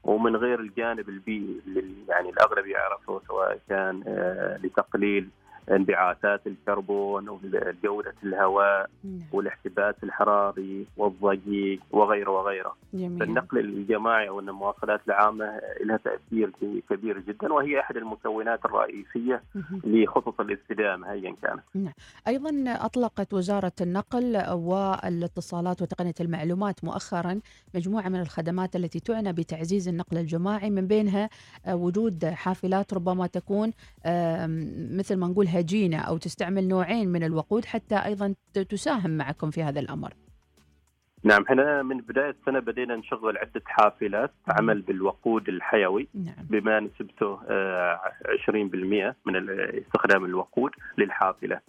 ومن 0.04 0.36
غير 0.36 0.60
الجانب 0.60 1.10
البيئي 1.10 1.62
اللي 1.68 1.84
يعني 2.10 2.30
الأغلب 2.30 2.68
يعرفه 2.68 3.22
سواء 3.28 3.60
كان 3.70 4.04
آه، 4.08 4.58
لتقليل 4.58 5.30
انبعاثات 5.72 6.48
الكربون 6.48 7.30
وجوده 7.30 8.16
الهواء 8.24 8.90
نعم. 9.04 9.20
والاحتباس 9.34 9.96
الحراري 10.04 10.86
والضجيج 10.98 11.80
وغيره 11.92 12.32
وغيره 12.32 12.76
جميل 12.94 13.20
فالنقل 13.20 13.60
الجماعي 13.60 14.30
أو 14.30 14.40
المواصلات 14.40 15.02
العامة 15.08 15.60
لها 15.84 15.98
تأثير 15.98 16.52
كبير 16.90 17.20
جدا 17.20 17.54
وهي 17.54 17.80
أحد 17.80 17.98
المكونات 17.98 18.66
الرئيسية 18.66 19.44
مهم. 19.56 19.82
لخطط 19.84 20.42
الاستدامة 20.42 21.12
ايا 21.12 21.36
كانت. 21.42 21.94
أيضا 22.28 22.50
أطلقت 22.68 23.34
وزارة 23.34 23.72
النقل 23.82 24.38
والاتصالات 24.52 25.82
وتقنية 25.82 26.14
المعلومات 26.22 26.84
مؤخرا 26.84 27.40
مجموعة 27.76 28.10
من 28.10 28.20
الخدمات 28.22 28.76
التي 28.76 29.00
تعنى 29.00 29.34
بتعزيز 29.34 29.88
النقل 29.88 30.18
الجماعي 30.18 30.70
من 30.70 30.88
بينها 30.88 31.30
آه، 31.66 31.76
وجود 31.76 32.26
حافلات 32.26 32.94
ربما 32.94 33.28
تكون 33.28 33.72
آم، 34.06 34.98
مثل 34.98 35.16
ما 35.16 35.28
نقول 35.28 35.48
هجينة 35.60 35.98
أو 35.98 36.18
تستعمل 36.18 36.68
نوعين 36.68 37.10
من 37.10 37.24
الوقود 37.24 37.66
حتى 37.66 37.96
أيضا 37.96 38.36
ت- 38.54 38.60
تساهم 38.60 39.18
معكم 39.18 39.52
في 39.52 39.64
هذا 39.64 39.80
الأمر 39.80 40.14
نعم 41.24 41.44
إحنا 41.44 41.84
من 41.84 41.98
بداية 41.98 42.30
السنة 42.30 42.60
بدينا 42.60 42.96
نشغل 42.96 43.38
عدة 43.38 43.62
حافلات 43.66 44.32
عمل 44.60 44.82
بالوقود 44.82 45.50
الحيوي 45.50 46.08
نعم 46.14 46.46
بما 46.50 46.80
نسبته 46.80 47.40
آه، 47.50 48.00
20% 48.48 49.16
من 49.26 49.36
ال- 49.36 49.82
استخدام 49.86 50.26
الوقود 50.26 50.72
للحافلة. 50.98 51.60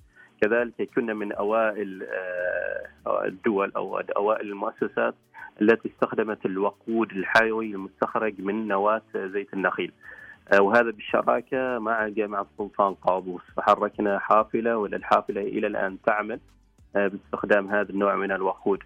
كذلك 0.42 0.88
كنا 0.94 1.14
من 1.14 1.32
أوائل 1.32 2.02
آه، 3.06 3.24
الدول 3.24 3.72
أو 3.76 3.98
أوائل 3.98 4.48
المؤسسات 4.48 5.14
التي 5.62 5.88
استخدمت 5.88 6.46
الوقود 6.46 7.10
الحيوي 7.12 7.70
المستخرج 7.70 8.40
من 8.40 8.68
نواة 8.68 9.02
زيت 9.14 9.54
النخيل. 9.54 9.92
آه، 10.52 10.62
وهذا 10.62 10.90
بالشراكة 10.90 11.78
مع 11.78 12.08
جامعة 12.08 12.46
سلطان 12.58 12.94
قابوس 12.94 13.42
فحركنا 13.56 14.18
حافلة 14.18 14.76
وللحافله 14.76 15.40
إلى 15.40 15.66
الآن 15.66 15.98
تعمل 16.06 16.40
آه، 16.96 17.08
باستخدام 17.08 17.68
هذا 17.68 17.90
النوع 17.90 18.16
من 18.16 18.32
الوقود. 18.32 18.82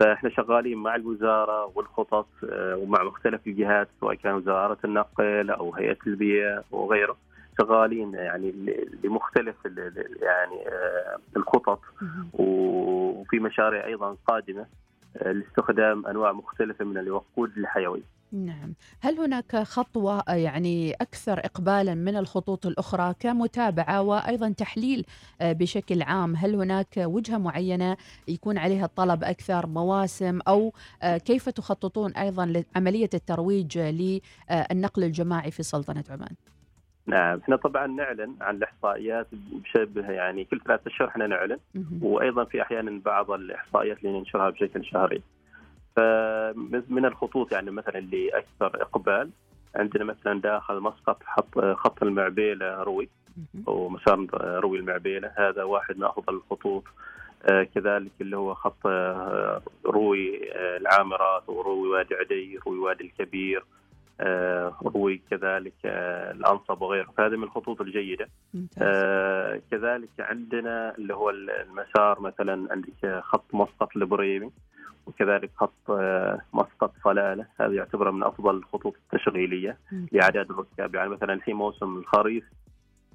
فإحنا 0.00 0.30
شغالين 0.30 0.78
مع 0.78 0.94
الوزارة 0.94 1.72
والخطط 1.74 2.26
آه، 2.52 2.76
ومع 2.76 3.02
مختلف 3.02 3.46
الجهات 3.46 3.88
سواء 4.00 4.14
كان 4.14 4.34
وزارة 4.34 4.78
النقل 4.84 5.50
أو 5.50 5.74
هيئة 5.74 5.98
البيئه 6.06 6.64
وغيره 6.70 7.16
شغالين 7.60 8.14
يعني 8.14 8.54
لمختلف 9.04 9.56
يعني 10.22 10.64
الخطط. 11.36 11.80
وفي 12.32 13.38
مشاريع 13.38 13.86
أيضا 13.86 14.16
قادمة 14.26 14.66
لاستخدام 15.20 16.06
أنواع 16.06 16.32
مختلفة 16.32 16.84
من 16.84 16.98
الوقود 16.98 17.50
الحيوي. 17.56 18.02
نعم. 18.32 18.74
هل 19.00 19.18
هناك 19.18 19.56
خطوة 19.56 20.20
آه، 20.28 20.32
يعني 20.32 20.92
أكثر 20.92 21.38
إقبالا 21.38 21.94
من 21.94 22.16
الخطوط 22.16 22.66
الأخرى 22.66 23.14
كمتابعة 23.20 24.02
وأيضا 24.02 24.48
تحليل 24.52 25.06
آه، 25.40 25.52
بشكل 25.52 26.02
عام؟ 26.02 26.36
هل 26.36 26.54
هناك 26.54 26.94
وجهة 26.98 27.38
معينة 27.38 27.96
يكون 28.28 28.58
عليها 28.58 28.84
الطلب 28.84 29.24
أكثر 29.24 29.66
مواسم 29.66 30.38
آه، 31.02 31.18
كيف 31.18 31.48
تخططون 31.48 32.12
أيضا 32.12 32.64
لعملية 32.76 33.10
الترويج 33.14 33.78
للنقل 33.78 35.04
الجماعي 35.04 35.50
في 35.50 35.62
سلطنة 35.62 36.04
عمان؟ 36.10 36.34
نعم 37.06 37.38
إحنا 37.38 37.56
طبعا 37.56 37.86
نعلن 37.86 38.36
عن 38.40 38.56
الإحصائيات 38.56 39.26
بشبه 39.32 40.10
يعني 40.10 40.44
كل 40.44 40.60
ثلاثة 40.60 40.90
أشهر 40.90 41.08
إحنا 41.08 41.26
نعلن. 41.26 41.58
وأيضا 42.02 42.44
في 42.44 42.62
أحيانا 42.62 43.00
بعض 43.04 43.30
الإحصائيات 43.30 43.98
اللي 43.98 44.18
ننشرها 44.18 44.50
بشكل 44.50 44.84
شهري. 44.84 45.22
فمن 45.96 47.04
الخطوط 47.04 47.52
يعني 47.52 47.70
مثلا 47.70 47.98
اللي 47.98 48.28
أكثر 48.28 48.82
إقبال 48.82 49.30
عندنا 49.76 50.04
مثلا 50.04 50.40
داخل 50.40 50.80
مسقط 50.80 51.22
حط 51.24 51.58
خط 51.58 52.02
المعبيلة 52.02 52.82
روي. 52.82 53.08
ومسار 53.66 54.26
روي 54.60 54.78
المعبيلة 54.78 55.32
هذا 55.38 55.62
واحد 55.62 55.96
من 55.98 56.04
أفضل 56.04 56.34
الخطوط 56.34 56.84
آه، 57.50 57.62
كذلك 57.62 58.10
اللي 58.20 58.36
هو 58.36 58.54
خط 58.54 58.86
آه، 58.86 59.62
روي 59.86 60.52
آه، 60.52 60.76
العامرات 60.76 61.48
وروي 61.48 61.88
وادي 61.88 62.14
عدي 62.14 62.58
روي 62.66 62.78
وادي 62.78 63.04
الكبير 63.04 63.64
آه، 64.22 64.74
روي 64.94 65.22
كذلك 65.30 65.72
آه، 65.84 66.32
الانصب 66.32 66.82
وغيره. 66.82 67.10
فهذه 67.18 67.36
من 67.36 67.42
الخطوط 67.42 67.80
الجيدة. 67.80 68.28
ممتاز. 68.54 68.78
آه 68.82 69.60
كذلك 69.70 70.10
عندنا 70.18 70.94
اللي 70.98 71.14
هو 71.14 71.30
المسار 71.30 72.20
مثلا 72.20 72.68
عندك 72.72 73.20
خط 73.22 73.54
مسقط 73.54 73.96
البريمي 73.96 74.50
وكذلك 75.06 75.50
خط 75.56 75.90
آه 75.90 76.40
مسقط 76.52 76.92
صلاله 77.04 77.46
هذه 77.60 77.72
يعتبر 77.72 78.10
من 78.10 78.22
أفضل 78.22 78.54
الخطوط 78.56 78.94
التشغيلية. 79.12 79.76
لأعداد 80.12 80.50
الركاب. 80.50 80.94
يعني 80.94 81.08
مثلا 81.08 81.32
الحين 81.32 81.54
موسم 81.56 81.98
الخريف 81.98 82.44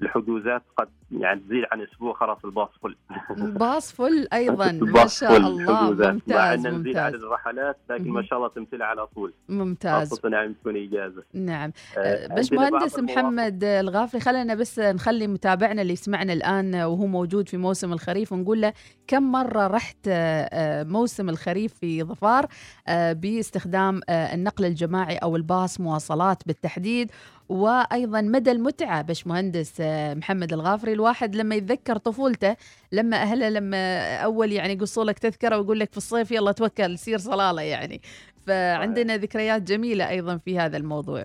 الحجوزات 0.02 0.64
قد 0.78 0.88
يعني 1.12 1.40
تزيد 1.40 1.64
عن 1.72 1.82
أسبوع 1.82 2.14
خلاص 2.14 2.38
الباص 2.46 2.70
فل. 2.84 2.96
باص 3.60 3.92
فل 3.92 4.28
أيضا 4.34 4.66
ما 4.66 4.72
الباص 4.72 5.20
شاء 5.20 5.38
الله. 5.38 5.72
مع 5.74 6.12
ممتاز 6.12 6.66
ان 6.66 6.76
نزيد 6.80 6.98
عدد 6.98 7.16
الرحلات 7.24 7.78
لكن. 7.90 8.10
ما 8.10 8.24
شاء 8.24 8.38
الله 8.40 8.50
تمتلئ 8.50 8.84
على 8.84 9.08
طول. 9.08 9.34
ممتاز. 9.50 10.10
خاصة 10.10 10.30
يعني 10.30 10.54
تكون 10.54 10.78
إجازة. 10.78 11.24
نعم. 11.34 11.72
آه، 11.98 12.28
بس 12.36 12.54
عندنا 12.54 12.70
بعض 12.70 12.82
مهندس 12.82 13.00
محمد 13.00 13.64
الغافري 13.64 14.22
خلينا 14.22 14.56
بس 14.56 14.80
نخلي 14.80 15.28
متابعنا 15.28 15.82
اللي 15.82 15.94
يسمعنا 15.94 16.34
الآن 16.34 16.76
وهو 16.76 17.06
موجود 17.06 17.50
في 17.50 17.58
موسم 17.58 17.94
الخريف 17.94 18.32
ونقول 18.34 18.62
له 18.62 18.74
كم 19.08 19.32
مرة 19.32 19.68
رحت 19.68 19.98
آه، 20.08 20.50
آه، 20.54 20.84
موسم 20.84 21.30
الخريف 21.30 21.74
في 21.74 22.04
ظفار 22.04 22.46
آه، 22.88 23.14
باستخدام 23.14 24.02
آه، 24.10 24.34
النقل 24.36 24.66
الجماعي 24.66 25.16
أو 25.18 25.36
الباص 25.36 25.80
مواصلات 25.82 26.48
بالتحديد 26.48 27.12
وأيضا 27.50 28.22
مدى 28.22 28.52
المتعة 28.52 29.02
باش 29.02 29.28
مهندس 29.28 29.82
آه، 29.82 30.14
محمد 30.14 30.54
الغافري. 30.54 30.94
الواحد 30.94 31.36
لما 31.36 31.56
يتذكر 31.56 31.98
طفولته 31.98 32.56
لما 32.92 33.18
أهله 33.18 33.50
لما 33.50 34.16
أول 34.18 34.52
يعني 34.52 34.74
يقصوا 34.74 35.04
لك 35.04 35.20
تذكره 35.20 35.58
ويقول 35.58 35.80
لك 35.80 35.92
في 35.92 35.98
الصيف 35.98 36.32
يلا 36.32 36.52
توكل 36.52 36.98
سير 36.98 37.18
صلالة 37.18 37.62
يعني. 37.62 38.02
فعندنا 38.48 39.18
ذكريات 39.18 39.62
جميلة 39.62 40.10
أيضا 40.10 40.38
في 40.38 40.60
هذا 40.60 40.78
الموضوع. 40.78 41.24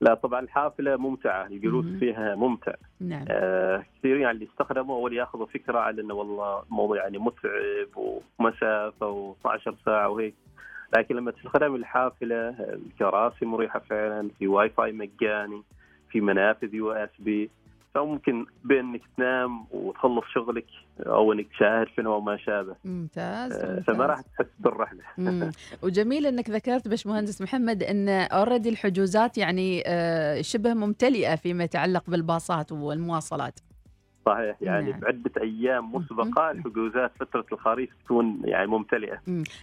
لا 0.00 0.14
طبعا 0.14 0.40
الحافلة 0.40 0.96
ممتعة 0.96 1.46
الجلوس 1.46 1.84
مم. 1.84 1.98
فيها 1.98 2.34
ممتع. 2.34 2.72
نعم. 3.00 3.24
آه 3.28 3.84
كثيرين 3.98 4.20
يعني 4.22 4.34
اللي 4.34 4.48
استخدموا 4.52 4.96
أول 4.96 5.16
ياخذوا 5.16 5.46
فكرة 5.46 5.78
على 5.78 6.02
إنه 6.02 6.14
والله 6.14 6.62
الموضوع 6.62 6.96
يعني 6.96 7.18
متعب 7.18 7.88
ومسافة 8.40 9.34
و12 9.44 9.74
ساعة 9.84 10.08
وهيك. 10.08 10.34
لكن 10.96 11.16
لما 11.16 11.30
تستخدم 11.30 11.74
الحافلة 11.74 12.48
الكراسي 12.58 13.44
مريحة 13.44 13.78
فعلا 13.78 14.28
في 14.38 14.46
واي 14.48 14.70
فاي 14.70 14.92
مجاني 14.92 15.62
في 16.10 16.20
منافذ 16.20 16.74
USB 16.74 17.50
فممكن 17.94 18.46
بإنك 18.64 19.00
تنام 19.16 19.66
وتخلص 19.70 20.24
شغلك 20.34 20.66
أو 21.06 21.32
إنك 21.32 21.46
تشاهد 21.50 21.86
فيلم 21.86 22.08
أو 22.08 22.20
ما 22.20 22.36
شابه 22.36 22.76
ممتاز, 22.84 23.52
آه، 23.52 23.68
ممتاز. 23.70 23.84
فما 23.84 24.06
راح 24.06 24.20
تحس 24.20 24.46
بالرحلة. 24.58 25.02
وجميل 25.82 26.26
إنك 26.26 26.50
ذكرت 26.50 26.88
باش 26.88 27.06
مهندس 27.06 27.42
محمد 27.42 27.82
إن 27.82 28.08
already 28.08 28.68
الحجوزات 28.68 29.38
يعني 29.38 29.82
آه، 29.86 30.40
شبه 30.40 30.74
ممتلئة 30.74 31.34
فيما 31.36 31.64
يتعلق 31.64 32.10
بالباصات 32.10 32.72
والمواصلات 32.72 33.60
صحيح. 34.26 34.56
يعني 34.60 34.90
نعم. 34.90 35.00
بعدة 35.00 35.30
أيام 35.42 35.94
مسبقة. 35.94 36.50
الحجوزات 36.50 37.12
فترة 37.20 37.46
الخريف 37.52 37.90
تكون 38.04 38.40
يعني 38.44 38.66
ممتلئة. 38.66 39.18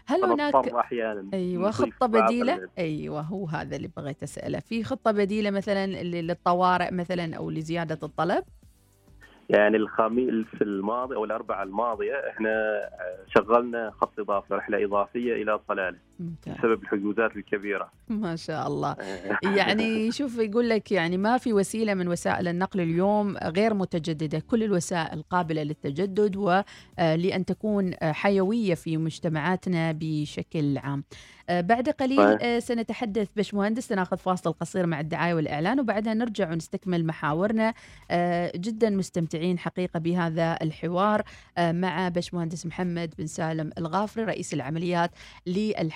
هل 0.05 0.23
هناك 0.23 0.55
أحيانا 0.55 1.25
أيوه 1.33 1.71
خطة 1.71 2.05
بديلة؟ 2.05 2.69
أيوه 2.77 3.21
هو 3.21 3.45
هذا 3.45 3.75
اللي 3.75 3.89
بغيت 3.97 4.23
أسأله. 4.23 4.59
في 4.59 4.83
خطة 4.83 5.11
بديلة 5.11 5.51
مثلا 5.51 5.87
للطوارئ 6.03 6.93
مثلا 6.93 7.35
أو 7.35 7.49
لزيادة 7.49 7.99
الطلب؟ 8.03 8.43
يعني 9.49 9.77
الخميس 9.77 10.45
في 10.57 10.63
الماضي 10.63 11.15
أو 11.15 11.25
الاربعاء 11.25 11.63
الماضية 11.63 12.13
إحنا 12.29 12.81
شغلنا 13.35 13.91
خط 13.91 14.19
إضافي 14.19 14.53
رحلة 14.53 14.85
إضافية 14.85 15.33
إلى 15.43 15.59
صلالة. 15.67 15.97
ممتاز. 16.19 16.55
بسبب 16.57 16.83
الحجوزات 16.83 17.35
الكبيرة. 17.35 17.91
ما 18.09 18.35
شاء 18.35 18.67
الله. 18.67 18.95
يعني 19.57 20.11
شوف 20.11 20.37
يقول 20.37 20.69
لك 20.69 20.91
يعني 20.91 21.17
ما 21.17 21.37
في 21.37 21.53
وسيلة 21.53 21.93
من 21.93 22.07
وسائل 22.07 22.47
النقل 22.47 22.81
اليوم 22.81 23.37
غير 23.37 23.73
متجددة، 23.73 24.39
كل 24.39 24.63
الوسائل 24.63 25.23
قابلة 25.29 25.63
للتجدد 25.63 26.35
ولان 26.35 27.45
تكون 27.45 27.93
آه، 28.01 28.11
حيوية 28.11 28.73
في 28.73 28.97
مجتمعاتنا 28.97 29.91
بشكل 29.99 30.77
عام. 30.77 31.03
آه، 31.49 31.61
بعد 31.61 31.89
قليل. 31.89 32.19
آه، 32.19 32.59
سنتحدث 32.59 33.27
باشمهندس 33.35 33.87
سناخذ 33.87 34.17
فاصل 34.17 34.53
قصير 34.53 34.85
مع 34.85 34.99
الدعاية 34.99 35.33
والإعلان 35.33 35.79
وبعدها 35.79 36.13
نرجع 36.13 36.51
ونستكمل 36.51 37.05
محاورنا. 37.05 37.73
آه، 38.11 38.51
جدا 38.55 38.89
مستمتعين 38.89 39.59
حقيقة 39.59 39.99
بهذا 39.99 40.57
الحوار 40.61 41.23
آه، 41.57 41.71
مع 41.71 42.09
باشمهندس 42.09 42.65
محمد 42.65 43.13
بن 43.17 43.27
سالم 43.27 43.71
الغافري 43.77 44.23
رئيس 44.23 44.53
العمليات 44.53 45.11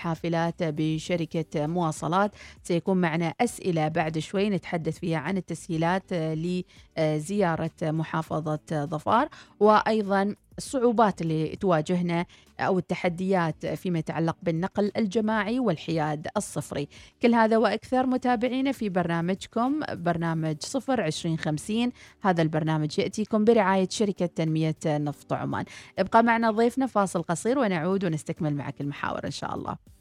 للحافلات 0.07 0.63
بشركة 0.63 1.67
مواصلات. 1.67 2.31
سيكون 2.63 2.97
معنا 2.97 3.33
أسئلة 3.41 3.87
بعد 3.87 4.19
شوي 4.19 4.49
نتحدث 4.49 4.99
فيها 4.99 5.17
عن 5.17 5.37
التسهيلات 5.37 6.03
آه، 6.13 6.63
لزيارة 6.97 7.71
محافظة 7.81 8.85
ظفار 8.85 9.29
وأيضا 9.59 10.35
الصعوبات 10.57 11.21
اللي 11.21 11.55
تواجهنا 11.55 12.25
أو 12.59 12.77
التحديات 12.77 13.65
فيما 13.65 13.99
يتعلق 13.99 14.37
بالنقل 14.43 14.91
الجماعي 14.97 15.59
والحياد 15.59 16.27
الصفري. 16.37 16.87
كل 17.21 17.33
هذا 17.35 17.57
وأكثر 17.57 18.05
متابعينا 18.07 18.71
في 18.71 18.89
برنامجكم 18.89 19.79
برنامج 19.91 20.55
صفر 20.59 21.01
عشرين 21.01 21.37
خمسين. 21.37 21.91
هذا 22.21 22.41
البرنامج 22.41 22.99
يأتيكم 22.99 23.45
برعاية 23.45 23.87
شركة 23.91 24.25
تنمية 24.25 24.75
نفط 24.85 25.33
عمان. 25.33 25.65
ابقى 25.99 26.23
معنا 26.23 26.51
ضيفنا 26.51 26.85
فاصل 26.85 27.23
قصير 27.23 27.59
ونعود 27.59 28.05
ونستكمل 28.05 28.55
معك 28.55 28.81
المحاور 28.81 29.25
إن 29.25 29.31
شاء 29.31 29.55
الله. 29.55 29.96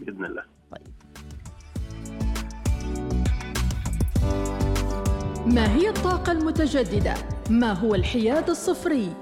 بإذن 0.00 0.24
الله 0.24 0.42
ما 5.46 5.74
هي 5.74 5.88
الطاقة 5.88 6.32
المتجددة؟ 6.32 7.14
ما 7.50 7.72
هو 7.72 7.94
الحياد 7.94 8.50
الصفري؟ 8.50 9.12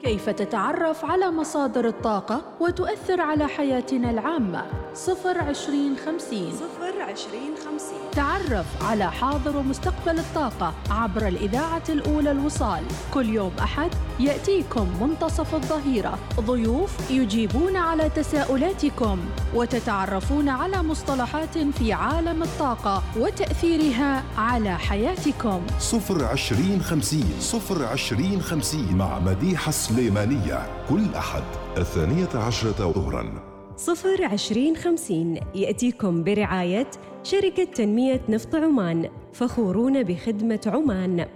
كيف 0.00 0.30
تتعرف 0.30 1.04
على 1.04 1.30
مصادر 1.30 1.88
الطاقة 1.88 2.42
وتؤثر 2.60 3.20
على 3.20 3.48
حياتنا 3.48 4.10
العامة؟ 4.10 4.64
صفر 4.94 5.38
عشرين 5.38 5.96
خمسين 5.96 6.52
صفر 6.52 6.83
عشرين 7.14 7.54
خمسين. 7.64 8.10
تعرف 8.12 8.66
على 8.82 9.12
حاضر 9.12 9.56
ومستقبل 9.56 10.18
الطاقة 10.18 10.74
عبر 10.90 11.28
الإذاعة 11.28 11.82
الأولى 11.88 12.30
الوصال. 12.30 12.82
كل 13.14 13.28
يوم 13.28 13.52
أحد 13.60 13.90
يأتيكم 14.20 14.88
منتصف 15.00 15.54
الظهيرة. 15.54 16.18
ضيوف 16.40 17.10
يجيبون 17.10 17.76
على 17.76 18.08
تساؤلاتكم 18.08 19.18
وتتعرفون 19.54 20.48
على 20.48 20.82
مصطلحات 20.82 21.58
في 21.58 21.92
عالم 21.92 22.42
الطاقة 22.42 23.02
وتأثيرها 23.16 24.22
على 24.38 24.78
حياتكم. 24.78 25.62
صفر 25.78 26.24
عشرين 26.24 26.82
خمسين 26.82 27.34
صفر 27.40 27.84
عشرين 27.84 28.42
خمسين 28.42 28.96
مع 28.96 29.18
مديحة 29.18 29.70
سليمانية. 29.70 30.86
كل 30.88 31.14
أحد 31.14 31.42
الثانية 31.76 32.28
عشرة 32.34 32.92
ظهراً. 32.92 33.53
صفر 33.76 34.24
عشرين 34.24 34.76
خمسين 34.76 35.40
يأتيكم 35.54 36.24
برعاية 36.24 36.86
شركة 37.22 37.64
تنمية 37.64 38.20
نفط 38.28 38.54
عمان 38.54 39.08
فخورون 39.32 40.02
بخدمة 40.02 40.60
عمان. 40.66 41.26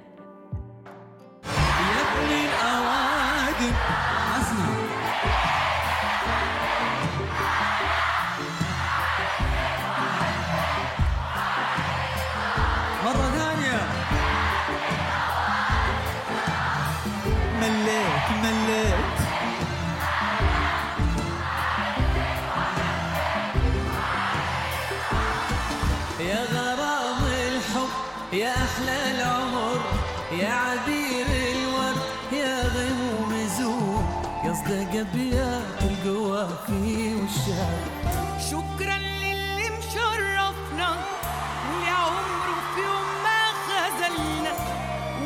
شكرا 38.50 38.98
للي 38.98 39.70
مشرفنا 39.78 40.88
واللي 41.70 41.90
عمره 41.90 42.58
في 42.74 42.80
يوم 42.80 43.08
ما 43.24 43.40
خذلنا 43.68 44.52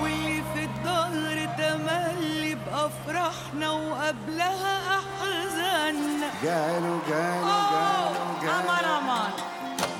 واللي 0.02 0.42
في 0.54 0.62
الظهر 0.64 1.36
تملي 1.58 2.54
بأفراحنا 2.54 3.70
وقبلها 3.70 4.98
أحزاننا. 4.98 6.26
قالوا 6.42 6.98
آه، 7.12 8.08
قالوا 8.40 8.98
أمان. 8.98 9.30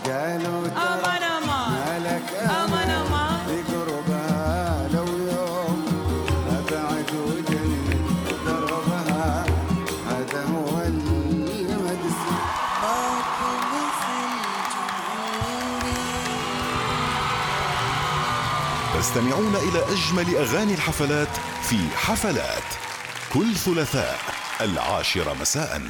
قالوا 0.07 0.67
أمان. 0.69 1.12
تستمعون 19.03 19.57
إلى 19.57 19.85
أجمل 19.93 20.37
أغاني 20.37 20.75
الحفلات 20.75 21.29
في 21.63 21.77
حفلات 21.97 22.63
كل 23.33 23.55
ثلاثاء 23.55 24.19
العاشرة 24.61 25.35
مساءً. 25.41 25.83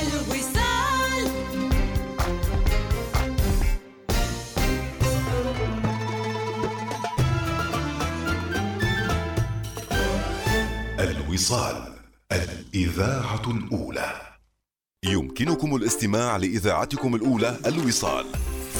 الوصال. 0.00 1.30
الوصال 10.98 11.94
الإذاعة 12.32 13.42
الأولى. 13.46 14.20
يمكنكم 15.04 15.76
الاستماع 15.76 16.36
لإذاعتكم 16.36 17.14
الأولى 17.14 17.56
الوصال. 17.66 18.26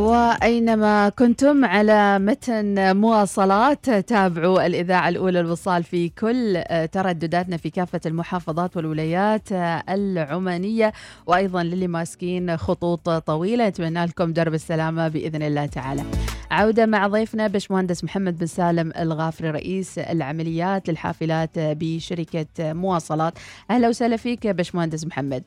وأينما 0.00 1.08
كنتم 1.08 1.64
على 1.64 2.18
متن 2.18 2.96
مواصلات 2.96 3.90
تابعوا 3.90 4.66
الإذاعة 4.66 5.08
الأولى 5.08 5.40
الوصال 5.40 5.84
في 5.84 6.08
كل 6.08 6.62
تردداتنا 6.92 7.56
في 7.56 7.70
كافة 7.70 8.00
المحافظات 8.06 8.76
والولايات 8.76 9.52
العمانية 9.88 10.92
وأيضا 11.26 11.62
للي 11.62 11.86
ماسكين 11.88 12.56
خطوط 12.56 13.10
طويلة. 13.10 13.68
نتمنى 13.68 14.04
لكم 14.04 14.32
درب 14.32 14.54
السلامة 14.54 15.08
بإذن 15.08 15.42
الله 15.42 15.66
تعالى. 15.66 16.02
عودة 16.50 16.86
مع 16.86 17.06
ضيفنا 17.06 17.46
باشمهندس 17.46 18.04
محمد 18.04 18.38
بن 18.38 18.46
سالم 18.46 18.92
الغافري 18.98 19.50
رئيس 19.50 19.98
العمليات 19.98 20.90
للحافلات 20.90 21.50
بشركة 21.56 22.46
مواصلات. 22.58 23.38
أهلا 23.70 23.88
وسهلا 23.88 24.16
فيك 24.16 24.44
يا 24.44 24.52
باشمهندس 24.52 25.06
محمد. 25.06 25.44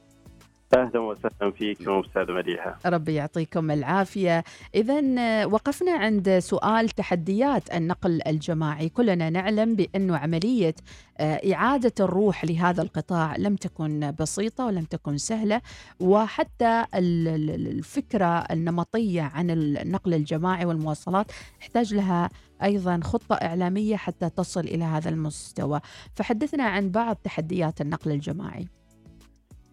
أهلا 0.77 0.99
وسهلا 0.99 1.51
فيكم 1.51 1.91
أستاذ 1.99 2.31
مديحة. 2.31 2.79
ربي 2.85 3.13
يعطيكم 3.13 3.71
العافية. 3.71 4.43
إذا 4.75 5.45
وقفنا 5.45 5.91
عند 5.91 6.39
سؤال 6.39 6.89
تحديات 6.89 7.73
النقل 7.73 8.19
الجماعي. 8.27 8.89
كلنا 8.89 9.29
نعلم 9.29 9.75
بأنه 9.75 10.17
عملية 10.17 10.75
آه، 11.17 11.53
إعادة 11.53 11.93
الروح 11.99 12.45
لهذا 12.45 12.81
القطاع 12.81 13.35
لم 13.35 13.55
تكن 13.55 14.13
بسيطة 14.19 14.65
ولم 14.65 14.83
تكن 14.83 15.17
سهلة 15.17 15.61
وحتى 15.99 16.85
ال- 16.95 17.27
ال- 17.27 17.67
الفكرة 17.67 18.25
النمطية 18.51 19.21
عن 19.21 19.49
النقل 19.51 20.13
الجماعي 20.13 20.65
والمواصلات 20.65 21.31
يحتاج 21.61 21.93
لها 21.93 22.29
أيضا 22.63 22.99
خطة 23.03 23.35
إعلامية 23.35 23.95
حتى 23.95 24.29
تصل 24.29 24.59
إلى 24.61 24.83
هذا 24.83 25.09
المستوى. 25.09 25.79
فحدثنا 26.15 26.63
عن 26.63 26.89
بعض 26.89 27.15
تحديات 27.15 27.81
النقل 27.81 28.11
الجماعي. 28.11 28.67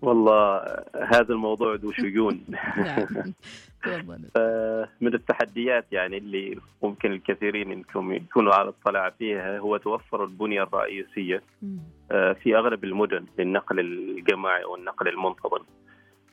والله 0.03 0.63
هذا 0.95 1.33
الموضوع 1.35 1.75
ذو 1.75 1.93
شجون 1.93 2.45
نعم 2.77 3.33
تفضل. 3.83 4.21
آه، 4.37 4.89
من 5.01 5.15
التحديات 5.15 5.85
يعني 5.93 6.19
اللي 6.19 6.59
ممكن 6.83 7.13
الكثيرين 7.13 7.73
انكم 7.73 8.13
يكونوا 8.13 8.55
على 8.55 8.69
اطلاع 8.69 9.11
فيها 9.11 9.59
هو 9.59 9.77
توفر 9.77 10.25
البنية 10.25 10.63
الرئيسية. 10.63 11.43
آه، 12.11 12.33
في 12.33 12.57
أغلب 12.57 12.85
المدن 12.85 13.25
للنقل 13.39 13.81
الجماعي 13.81 14.65
والنقل 14.65 15.09
المنتظم. 15.09 15.65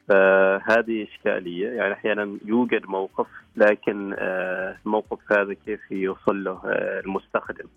فهذه 0.08 1.04
إشكالية 1.04 1.70
يعني 1.70 1.94
أحيانا 1.94 2.38
يوجد 2.46 2.86
موقف 2.86 3.28
لكن 3.56 4.16
آه، 4.20 4.78
الموقف 4.86 5.32
هذا 5.32 5.54
كيف 5.54 5.92
يوصل 5.92 6.44
له 6.44 6.62
آه، 6.66 7.00
المستخدم 7.00 7.68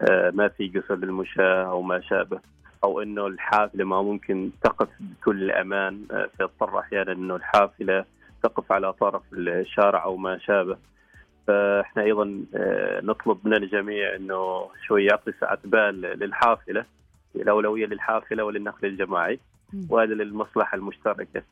آه، 0.00 0.30
ما 0.30 0.48
في 0.48 0.68
قصر 0.68 0.94
للمشاة 0.94 1.64
أو 1.70 1.82
ما 1.82 2.00
شابه 2.00 2.40
أو 2.86 3.02
إنه 3.02 3.26
الحافلة 3.26 3.84
ما 3.84 4.02
ممكن 4.02 4.50
تقف 4.62 4.88
بكل 5.00 5.50
أمان 5.50 6.04
آه، 6.10 6.28
فيضطر 6.38 6.78
أحيانا 6.78 7.12
إنه 7.12 7.36
الحافلة 7.36 8.04
تقف 8.42 8.72
على 8.72 8.92
طرف 8.92 9.22
الشارع 9.32 10.04
أو 10.04 10.16
ما 10.16 10.38
شابه 10.38 10.76
فإحنا 11.46 12.02
أيضا 12.02 12.44
آه، 12.54 13.00
نطلب 13.00 13.38
من 13.44 13.54
الجميع 13.54 14.16
إنه 14.16 14.68
شوي 14.86 15.04
يعطي 15.04 15.32
سعه 15.40 15.58
بال 15.64 16.00
للحافلة 16.00 16.84
الاولويه 17.36 17.86
للحافلة 17.86 18.44
وللنقل 18.44 18.88
الجماعي. 18.88 19.40
وهذا 19.90 20.14
للمصلحة 20.14 20.76
المشتركة. 20.76 21.42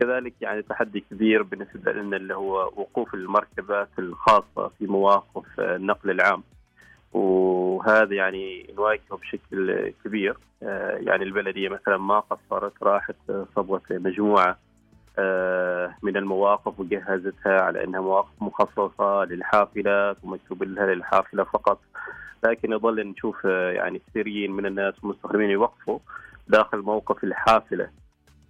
كذلك 0.00 0.34
يعني 0.40 0.62
تحدي 0.62 1.04
كبير 1.10 1.42
بالنسبة 1.42 1.92
لنا 1.92 2.16
اللي 2.16 2.34
هو 2.34 2.72
وقوف 2.76 3.14
المركبات 3.14 3.88
الخاصة 3.98 4.70
في 4.78 4.86
مواقف 4.86 5.60
آه، 5.60 5.76
النقل 5.76 6.10
العام 6.10 6.42
وهذا 7.14 8.14
يعني 8.14 8.74
نواجهه 8.76 9.16
بشكل 9.16 9.92
كبير. 10.04 10.36
آه، 10.62 10.96
يعني 11.00 11.24
البلدية 11.24 11.68
مثلا 11.68 11.96
ما 11.96 12.20
قصرت 12.20 12.82
راحت 12.82 13.16
آه، 13.30 13.46
صبغت 13.56 13.92
مجموعة 13.92 14.58
آه، 15.18 15.94
من 16.02 16.16
المواقف 16.16 16.80
وجهزتها 16.80 17.60
على 17.60 17.84
إنها 17.84 18.00
مواقف 18.00 18.30
مخصصة 18.40 19.24
للحافلات 19.24 20.16
ومكتوب 20.22 20.62
لها 20.62 20.86
للحافلة 20.86 21.44
فقط. 21.44 21.80
لكن 22.44 22.72
يظل 22.72 23.06
نشوف 23.06 23.44
يعني 23.44 24.02
كثيرين 24.08 24.52
من 24.52 24.66
الناس 24.66 24.94
والمستخدمين 25.02 25.50
يوقفوا 25.50 25.98
داخل 26.48 26.78
موقف 26.78 27.24
الحافلة. 27.24 27.88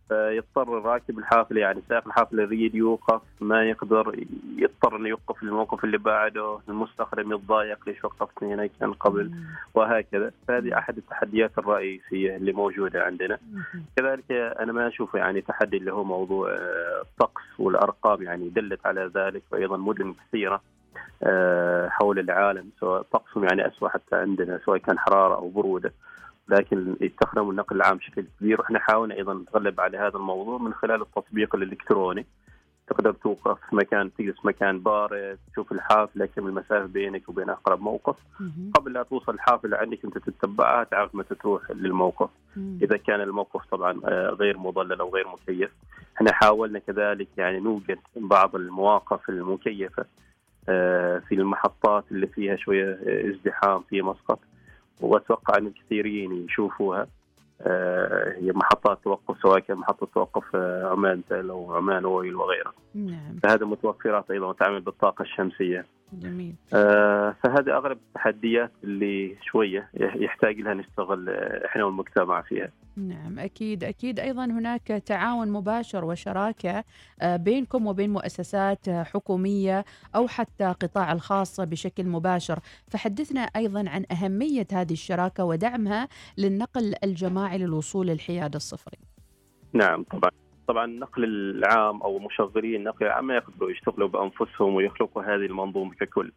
فيضطر 0.08 0.78
الراكب 0.78 1.18
الحافله 1.18 1.60
يعني 1.60 1.82
سائق 1.88 2.06
الحافله 2.06 2.42
يريد 2.42 2.74
يوقف 2.74 3.22
ما 3.40 3.64
يقدر 3.64 4.24
يضطر 4.56 4.96
إنه 4.96 5.08
يوقف 5.08 5.42
الموقف 5.42 5.84
اللي 5.84 5.98
بعده 5.98 6.58
المستخدم 6.68 7.32
يتضايق 7.32 7.78
ليش 7.86 8.04
وقفتني 8.04 8.54
هنا 8.54 8.66
كان 8.80 8.92
قبل. 8.92 9.30
وهكذا 9.74 10.32
فهذه 10.48 10.78
أحد 10.78 10.96
التحديات 10.96 11.58
الرئيسية 11.58 12.36
اللي 12.36 12.52
موجودة 12.52 13.02
عندنا. 13.02 13.38
كذلك 13.96 14.32
أنا 14.32 14.72
ما 14.72 14.88
أشوف 14.88 15.14
يعني 15.14 15.40
تحدي 15.40 15.76
اللي 15.76 15.92
هو 15.92 16.04
موضوع 16.04 16.50
آه، 16.50 17.02
الطقس 17.02 17.42
والأرقام 17.58 18.22
يعني 18.22 18.48
دلت 18.48 18.86
على 18.86 19.10
ذلك 19.14 19.42
وأيضا 19.52 19.76
مدن 19.76 20.14
كثيرة 20.28 20.60
آه، 21.22 21.88
حول 21.88 22.18
العالم 22.18 22.70
سواء 22.80 23.02
طقسهم 23.02 23.44
يعني 23.44 23.66
اسوء 23.66 23.88
حتى 23.88 24.16
عندنا 24.16 24.60
سواء 24.64 24.78
كان 24.78 24.98
حرارة 24.98 25.34
أو 25.34 25.48
برودة 25.48 25.92
لكن 26.48 26.96
يستخدموا 27.00 27.50
النقل 27.50 27.76
العام 27.76 27.96
بشكل 27.96 28.24
كبير. 28.40 28.61
وإحنا 28.61 28.78
حاولنا 28.78 29.14
أيضا 29.14 29.35
نتغلب 29.35 29.80
على 29.80 29.98
هذا 29.98 30.16
الموضوع 30.16 30.59
من 30.59 30.74
خلال 30.74 31.02
التطبيق 31.02 31.54
الإلكتروني. 31.54 32.26
تقدر 32.87 33.12
توقف 33.12 33.59
في 33.70 33.76
مكان 33.76 34.14
تجلس 34.14 34.40
في 34.40 34.46
مكان 34.46 34.78
بارد 34.80 35.38
تشوف 35.52 35.72
الحافلة 35.72 36.26
كم 36.26 36.46
المسافه 36.46 36.87
بينك 36.87 37.28
وبين 37.28 37.50
أقرب 37.50 37.80
موقف. 37.80 38.16
مم. 38.40 38.72
قبل 38.74 38.92
لا 38.92 39.02
توصل 39.02 39.35
الحافلة 39.35 39.76
عندك 39.76 40.04
أنت 40.04 40.18
تتبعها 40.18 40.85
تعرف 40.85 41.14
متى 41.14 41.35
تروح 41.35 41.70
للموقف. 41.70 42.30
مم. 42.57 42.78
إذا 42.83 42.96
كان 42.96 43.20
الموقف 43.20 43.66
طبعا 43.70 44.00
آه، 44.04 44.28
غير 44.28 44.59
مظلل 44.59 45.00
أو 45.00 45.14
غير 45.14 45.28
مكيف. 45.28 45.70
إحنا 46.16 46.33
حاولنا 46.33 46.78
كذلك 46.78 47.28
يعني 47.37 47.61
نوجد 47.61 47.98
بعض 48.16 48.57
المواقف 48.57 49.28
المكيفة 49.28 50.04
آه، 50.68 51.18
في 51.18 51.35
المحطات 51.35 52.04
اللي 52.11 52.26
فيها 52.26 52.57
شوية 52.57 52.98
ازدحام 53.07 53.83
في 53.90 54.02
مسقط. 54.02 54.38
وأتوقع 55.00 55.59
أن 55.59 55.66
الكثيرين 55.66 56.44
يشوفوها. 56.44 57.07
آه، 57.61 58.35
هي 58.37 58.52
محطات 58.52 58.98
توقف 59.04 59.37
سواء 59.42 59.59
كان 59.59 59.76
محطة 59.76 60.09
توقف 60.14 60.57
آه، 60.57 60.88
عمان 60.90 61.22
تل 61.30 61.50
أو 61.50 61.74
عمان 61.74 62.04
أويل 62.04 62.35
وغيرها. 62.35 62.72
نعم. 62.94 63.38
فهذا 63.42 63.66
متوفرات 63.66 64.30
أيضا 64.30 64.46
وتعمل 64.46 64.80
بالطاقة 64.80 65.22
الشمسية. 65.22 65.87
جميل. 66.12 66.54
آه، 66.74 67.36
فهذه 67.42 67.76
اغلب 67.76 67.98
التحديات 68.08 68.72
اللي 68.84 69.36
شوية 69.42 69.90
يحتاج 69.94 70.60
لها 70.60 70.74
نشتغل 70.74 71.28
آه، 71.28 71.66
إحنا 71.66 71.84
والمجتمع 71.84 72.42
فيها. 72.42 72.70
نعم 72.96 73.38
أكيد 73.38 73.84
أكيد. 73.84 74.20
أيضا 74.20 74.44
هناك 74.44 74.82
تعاون 74.82 75.48
مباشر 75.48 76.04
وشراكة 76.04 76.84
آه، 77.20 77.36
بينكم 77.36 77.86
وبين 77.86 78.10
مؤسسات 78.10 78.88
آه، 78.88 79.02
حكومية 79.02 79.84
أو 80.16 80.28
حتى 80.28 80.64
قطاع 80.64 81.12
الخاص 81.12 81.60
بشكل 81.60 82.06
مباشر. 82.06 82.58
فحدثنا 82.88 83.40
أيضا 83.40 83.84
عن 83.88 84.04
أهمية 84.12 84.66
هذه 84.72 84.92
الشراكة 84.92 85.44
ودعمها 85.44 86.08
للنقل 86.38 86.94
الجماعي 87.04 87.58
للوصول 87.58 88.06
للحياد 88.06 88.54
الصفري. 88.54 88.98
نعم 89.72 90.02
طبعا. 90.02 90.30
طبعا 90.68 90.85
النقل 90.85 91.24
العام 91.24 92.03
أو 92.03 92.18
مشغلي 92.18 92.77
النقل 92.77 93.07
العام 93.07 93.27
ما 93.27 93.35
يقدروا 93.35 93.70
يشتغلوا 93.70 94.09
بأنفسهم 94.09 94.74
ويخلقوا 94.74 95.22
هذه 95.22 95.46
المنظومة 95.46 95.94
ككل. 95.94 96.33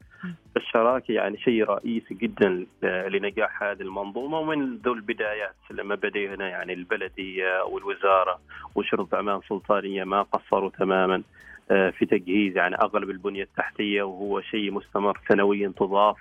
الشراكة 0.58 1.12
يعني 1.12 1.38
شيء 1.38 1.64
رئيسي 1.64 2.14
جدا 2.14 2.66
لنجاح 2.84 3.64
هذه 3.64 3.82
المنظومة 3.82 4.40
ومنذ 4.40 4.88
البدايات 4.88 5.56
لما 5.72 5.96
بدينا 5.96 6.50
يعني 6.50 6.74
البلدية 6.74 7.64
والوزارة 7.64 8.40
وشرطة 8.76 9.16
اعمال 9.16 9.42
سلطانية 9.50 10.04
ما 10.04 10.22
قصروا 10.22 10.70
تماما 10.70 11.24
آه، 11.72 11.90
في 11.90 12.06
تجهيز 12.06 12.58
يعني 12.58 12.76
أغلب 12.76 13.10
البنية 13.10 13.44
التحتية 13.44 14.04
وهو 14.04 14.42
شيء 14.42 14.72
مستمر 14.72 15.20
سنويا 15.30 15.74
تضاف 15.78 16.18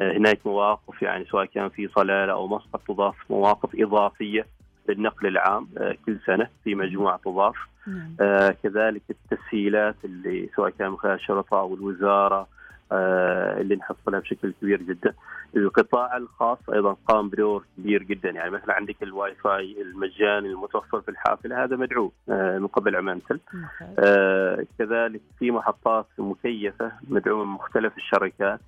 آه، 0.00 0.12
هناك 0.12 0.46
مواقف 0.46 1.02
يعني 1.02 1.24
سواء 1.24 1.44
كان 1.44 1.68
في 1.68 1.88
صلالة 1.88 2.32
أو 2.32 2.48
مسقط 2.48 2.80
تضاف 2.88 3.14
مواقف 3.30 3.70
إضافية 3.74 4.46
للنقل 4.88 5.26
العام 5.26 5.68
آه، 5.78 5.96
كل 6.06 6.18
سنة 6.26 6.48
في 6.64 6.74
مجموعة 6.74 7.20
تضاف 7.24 7.56
نعم 7.86 8.16
آه، 8.20 8.56
كذلك 8.62 9.02
التسهيلات 9.10 9.96
اللي 10.04 10.48
سواء 10.56 10.70
كان 10.70 10.90
من 10.90 10.96
خلال 10.96 11.14
الشرطة 11.14 11.60
أو 11.60 11.74
الوزارة 11.74 12.48
آه، 12.92 13.60
اللي 13.60 13.76
نحصلها 13.76 14.20
بشكل 14.20 14.52
كبير 14.62 14.82
جدا. 14.82 15.14
القطاع 15.56 16.16
الخاص 16.16 16.58
أيضا 16.72 16.96
قام 17.08 17.28
بدور 17.28 17.64
كبير 17.78 18.02
جدا 18.02 18.30
يعني 18.30 18.50
مثلا 18.50 18.74
عندك 18.74 19.02
الواي 19.02 19.34
فاي 19.34 19.82
المجاني 19.82 20.48
المتوفر 20.48 21.00
في 21.00 21.08
الحافلة 21.08 21.64
هذا 21.64 21.76
مدعوم 21.76 22.12
من 22.28 22.66
قبل 22.66 22.96
عمان 22.96 23.20
تل. 23.28 23.40
ممتاز. 23.54 23.96
آه، 23.98 24.66
كذلك 24.78 25.20
في 25.38 25.50
محطات 25.50 26.06
مكيفة 26.18 26.92
مدعومة 27.08 27.44
من 27.44 27.50
مختلف 27.50 27.96
الشركات 27.96 28.60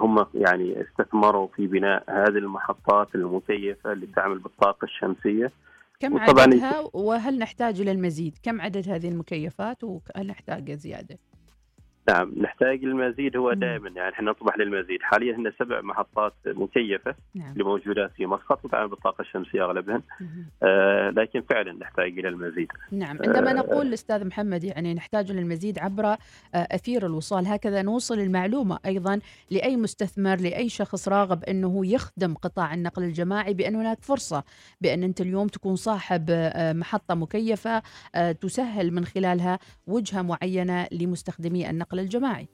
هم 0.00 0.26
يعني 0.34 0.82
استثمروا 0.82 1.48
في 1.56 1.66
بناء 1.66 2.04
هذه 2.08 2.38
المحطات 2.38 3.14
المكيفه 3.14 3.92
اللي 3.92 4.06
تعمل 4.06 4.38
بالطاقة 4.38 4.84
الشمسية. 4.84 5.52
كم 6.00 6.18
عددها 6.18 6.90
وهل 6.92 7.38
نحتاج 7.38 7.80
إلى 7.80 7.92
المزيد؟ 7.92 8.38
كم 8.42 8.60
عدد 8.60 8.88
هذه 8.88 9.08
المكيفات 9.08 9.84
وهل 9.84 10.26
نحتاج 10.26 10.70
زيادة؟ 10.70 11.18
نعم 12.08 12.32
نحتاج 12.36 12.84
المزيد 12.84 13.36
هو. 13.36 13.52
دائما 13.52 13.88
يعني 13.88 14.12
إحنا 14.12 14.30
نطمح 14.30 14.58
للمزيد 14.58 15.02
حاليا 15.02 15.36
هن 15.36 15.52
سبع 15.58 15.80
محطات 15.80 16.32
مكيفة 16.46 17.14
نعم 17.34 17.52
اللي 17.52 17.64
موجودات 17.64 18.10
في 18.16 18.26
مسقط 18.26 18.64
وتعمل 18.64 18.88
بالطاقة 18.88 19.22
الشمسية 19.22 19.64
أغلبهن. 19.64 20.02
آه 20.62 21.10
لكن 21.10 21.42
فعلا 21.50 21.72
نحتاج 21.72 22.18
إلى 22.18 22.28
المزيد 22.28 22.68
نعم 22.92 23.18
عندما 23.24 23.50
آه، 23.50 23.54
نقول 23.54 23.92
أستاذ 23.92 24.26
محمد 24.26 24.64
يعني 24.64 24.94
نحتاج 24.94 25.32
للمزيد 25.32 25.78
عبر 25.78 26.04
آه، 26.04 26.16
أثير 26.54 27.06
الوصال 27.06 27.46
هكذا 27.46 27.82
نوصل 27.82 28.18
المعلومة 28.18 28.78
أيضا 28.86 29.20
لأي 29.50 29.76
مستثمر 29.76 30.36
لأي 30.36 30.68
شخص 30.68 31.08
راغب 31.08 31.44
أنه 31.44 31.86
يخدم 31.86 32.34
قطاع 32.34 32.74
النقل 32.74 33.02
الجماعي 33.02 33.54
بأن 33.54 33.74
هناك 33.74 33.98
فرصة 34.02 34.44
بأن 34.80 35.02
أنت 35.02 35.20
اليوم 35.20 35.46
تكون 35.46 35.76
صاحب 35.76 36.26
آه، 36.30 36.72
محطة 36.72 37.14
مكيفة 37.14 37.82
آه، 38.14 38.32
تسهل 38.32 38.90
من 38.90 39.04
خلالها 39.04 39.58
وجهة 39.86 40.22
معينة 40.22 40.86
لمستخدمي 40.92 41.70
النقل 41.70 41.89
الجماعي 41.98 42.48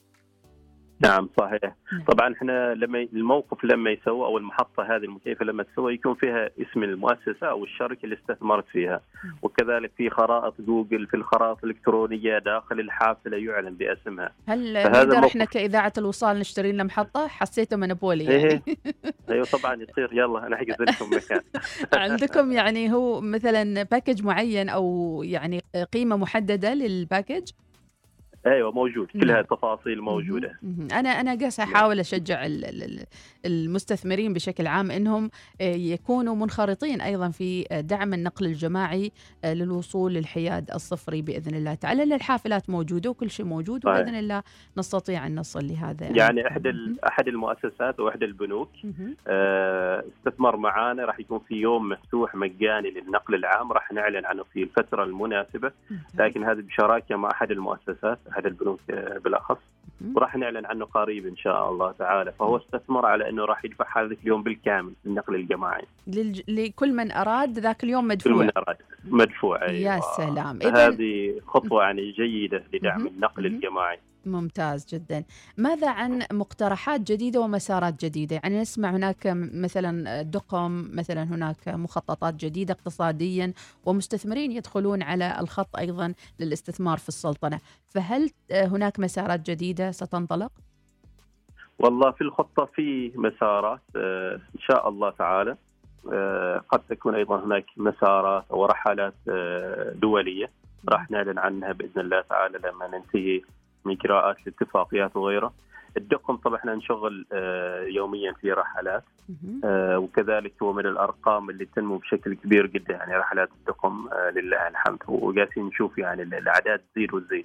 نعم 1.00 1.28
صحيح. 1.40 1.76
نعم. 1.92 2.04
طبعا 2.04 2.32
إحنا 2.32 2.74
لما 2.74 3.08
الموقف 3.12 3.64
لما 3.64 3.90
يسوى 3.90 4.26
أو 4.26 4.38
المحطة 4.38 4.82
هذه 4.82 5.04
المكيفة 5.04 5.44
لما 5.44 5.62
تسوى 5.62 5.94
يكون 5.94 6.14
فيها 6.14 6.50
اسم 6.62 6.82
المؤسسة 6.82 7.46
أو 7.50 7.64
الشركة 7.64 8.04
اللي 8.04 8.16
استثمرت 8.16 8.64
فيها. 8.72 9.00
نعم. 9.24 9.36
وكذلك 9.42 9.92
في 9.96 10.10
خرائط 10.10 10.54
جوجل 10.60 11.06
في 11.06 11.14
الخرائط 11.14 11.64
الإلكترونية 11.64 12.38
داخل 12.38 12.80
الحافله 12.80 13.36
يعلن 13.36 13.74
باسمها. 13.74 14.32
هل 14.48 14.72
نقدر 14.72 15.26
إحنا 15.26 15.44
كإذاعة 15.44 15.92
الوصال 15.98 16.38
نشتري 16.38 16.72
لنا 16.72 16.84
محطة؟ 16.84 17.26
حسيته 17.26 17.76
مونوبولي 17.76 18.28
إيه. 18.28 18.42
يعني 18.42 18.62
أيوه 19.30 19.44
طبعا 19.44 19.74
يصير 19.74 20.12
يلا 20.12 20.46
أنا 20.46 20.56
أحجز 20.56 20.76
لكم 20.80 21.16
مكان. 21.16 21.40
عندكم 22.02 22.52
يعني 22.52 22.92
هو 22.92 23.20
مثلا 23.20 23.82
package 23.82 24.24
معين 24.24 24.68
أو 24.68 25.22
يعني 25.26 25.62
قيمة 25.92 26.16
محددة 26.16 26.74
لل 26.74 26.91
package 26.91 27.50
أيوه 28.46 28.72
موجود. 28.72 29.06
كل 29.06 29.18
نعم. 29.26 29.30
هذه 29.36 29.40
التفاصيل 29.40 30.00
موجوده. 30.00 30.58
أنا 30.92 31.08
أنا 31.08 31.34
قاس 31.38 31.60
أحاول 31.60 32.00
أشجع 32.00 32.46
ال- 32.46 32.64
ال- 32.64 32.82
ال- 32.82 33.06
المستثمرين 33.46 34.32
بشكل 34.32 34.66
عام 34.66 34.90
إنهم 34.90 35.30
آه، 35.60 35.64
يكونوا 35.74 36.34
منخرطين 36.34 37.00
أيضا 37.00 37.28
في 37.30 37.66
آه، 37.72 37.80
دعم 37.80 38.14
النقل 38.14 38.46
الجماعي 38.46 39.12
آه، 39.44 39.54
للوصول 39.54 40.14
للحياد 40.14 40.70
الصفري 40.70 41.22
بإذن 41.22 41.54
الله 41.54 41.74
تعالى. 41.74 42.14
الحافلات 42.14 42.70
موجودة 42.70 43.10
وكل 43.10 43.30
شيء 43.30 43.46
موجود. 43.46 43.86
وبإذن 43.86 44.14
الله 44.14 44.42
نستطيع 44.78 45.26
أن 45.26 45.34
نصل 45.34 45.66
لهذا 45.66 46.06
يعني. 46.06 46.42
مهم. 46.42 46.66
ال- 46.66 47.04
أحد 47.04 47.28
المؤسسات 47.28 47.98
أو 48.00 48.08
احدى 48.08 48.24
البنوك 48.24 48.70
استثمر 50.18 50.56
معانا. 50.56 51.04
راح 51.04 51.20
يكون 51.20 51.38
في 51.48 51.54
يوم 51.54 51.88
مفتوح 51.88 52.34
مجاني 52.34 52.90
للنقل 52.90 53.34
العام. 53.34 53.72
راح 53.72 53.92
نعلن 53.92 54.24
عنه 54.26 54.42
في 54.52 54.62
الفترة 54.62 55.04
المناسبة. 55.04 55.72
لكن 56.14 56.44
هذه 56.44 56.60
بشراكة 56.60 57.16
مع 57.16 57.30
أحد 57.30 57.50
المؤسسات. 57.50 58.18
احد 58.36 58.46
البنوك 58.46 58.80
بالأخص. 59.24 59.58
وراح 60.14 60.36
نعلن 60.36 60.66
عنه 60.66 60.84
قريب 60.84 61.26
إن 61.26 61.36
شاء 61.36 61.70
الله 61.70 61.92
تعالى 61.92 62.32
فهو 62.32 62.56
استثمر 62.56 63.06
على 63.06 63.28
إنه 63.28 63.44
راح 63.44 63.64
يدفع 63.64 64.02
هذا 64.02 64.16
اليوم 64.22 64.42
بالكامل 64.42 64.92
في 65.02 65.08
النقل 65.08 65.34
الجماعي 65.34 65.84
للج... 66.06 66.40
لكل 66.48 66.92
من 66.92 67.12
أراد 67.12 67.58
ذاك 67.58 67.84
اليوم 67.84 68.14
كل 68.14 68.30
مدفوع 68.30 68.44
من 68.44 68.50
أراد 68.56 68.76
مدفوع 69.04 69.70
يا 69.70 69.92
أيوة. 69.92 70.00
سلام 70.16 70.58
اذا 70.62 70.88
هذه 70.88 71.40
خطوة 71.46 71.82
يعني 71.82 72.12
جيدة 72.12 72.64
لدعم. 72.72 73.06
النقل. 73.06 73.46
الجماعي 73.46 73.98
ممتاز 74.26 74.86
جدا. 74.86 75.24
ماذا 75.56 75.90
عن 75.90 76.22
مقترحات 76.32 77.00
جديدة 77.00 77.40
ومسارات 77.40 78.04
جديدة؟ 78.04 78.36
يعني 78.36 78.60
نسمع 78.60 78.90
هناك 78.90 79.32
مثلا 79.54 80.22
دقم 80.22 80.90
مثلا 80.92 81.22
هناك 81.22 81.68
مخططات 81.68 82.34
جديدة 82.34 82.74
اقتصاديا 82.74 83.52
ومستثمرين 83.84 84.52
يدخلون 84.52 85.02
على 85.02 85.36
الخط 85.40 85.76
أيضا 85.76 86.14
للاستثمار 86.40 86.98
في 86.98 87.08
السلطنة. 87.08 87.60
فهل 87.88 88.30
هناك 88.52 89.00
مسارات 89.00 89.50
جديدة 89.50 89.90
ستنطلق؟ 89.90 90.52
والله 91.78 92.10
في 92.10 92.20
الخطة 92.20 92.64
في 92.64 93.12
مسارات 93.14 93.80
آه، 93.96 94.34
إن 94.34 94.60
شاء 94.60 94.88
الله 94.88 95.10
تعالى. 95.10 95.56
آه، 96.12 96.62
قد 96.68 96.80
تكون 96.88 97.14
أيضا 97.14 97.44
هناك 97.44 97.64
مسارات 97.76 98.44
أو 98.50 98.66
رحلات 98.66 99.14
آه، 99.28 99.92
دولية. 99.92 100.50
راح 100.88 101.10
نعلن 101.10 101.38
عنها 101.38 101.72
بإذن 101.72 102.00
الله 102.00 102.20
تعالى 102.20 102.58
لما 102.58 102.86
ننتهي 102.86 103.42
من 103.86 103.92
إجراءات 103.92 104.36
الاتفاقيات 104.46 105.16
وغيره. 105.16 105.52
الدقم 105.96 106.36
طبعا 106.36 106.56
إحنا 106.56 106.74
نشغل 106.74 107.26
آه، 107.32 107.82
يوميا 107.82 108.32
في 108.32 108.52
رحلات. 108.52 109.04
آه، 109.64 109.98
وكذلك 109.98 110.52
هو 110.62 110.72
من 110.72 110.86
الأرقام 110.86 111.50
اللي 111.50 111.64
تنمو 111.64 111.96
بشكل 111.96 112.34
كبير 112.34 112.66
جدا 112.66 112.94
يعني 112.94 113.16
رحلات 113.16 113.48
الدقم 113.60 114.08
آه، 114.12 114.30
لله 114.30 114.68
الحمد. 114.68 114.98
وقاسين 115.08 115.64
نشوف 115.66 115.98
يعني 115.98 116.22
الأعداد 116.22 116.80
تزيد 116.94 117.14
وتزيد. 117.14 117.44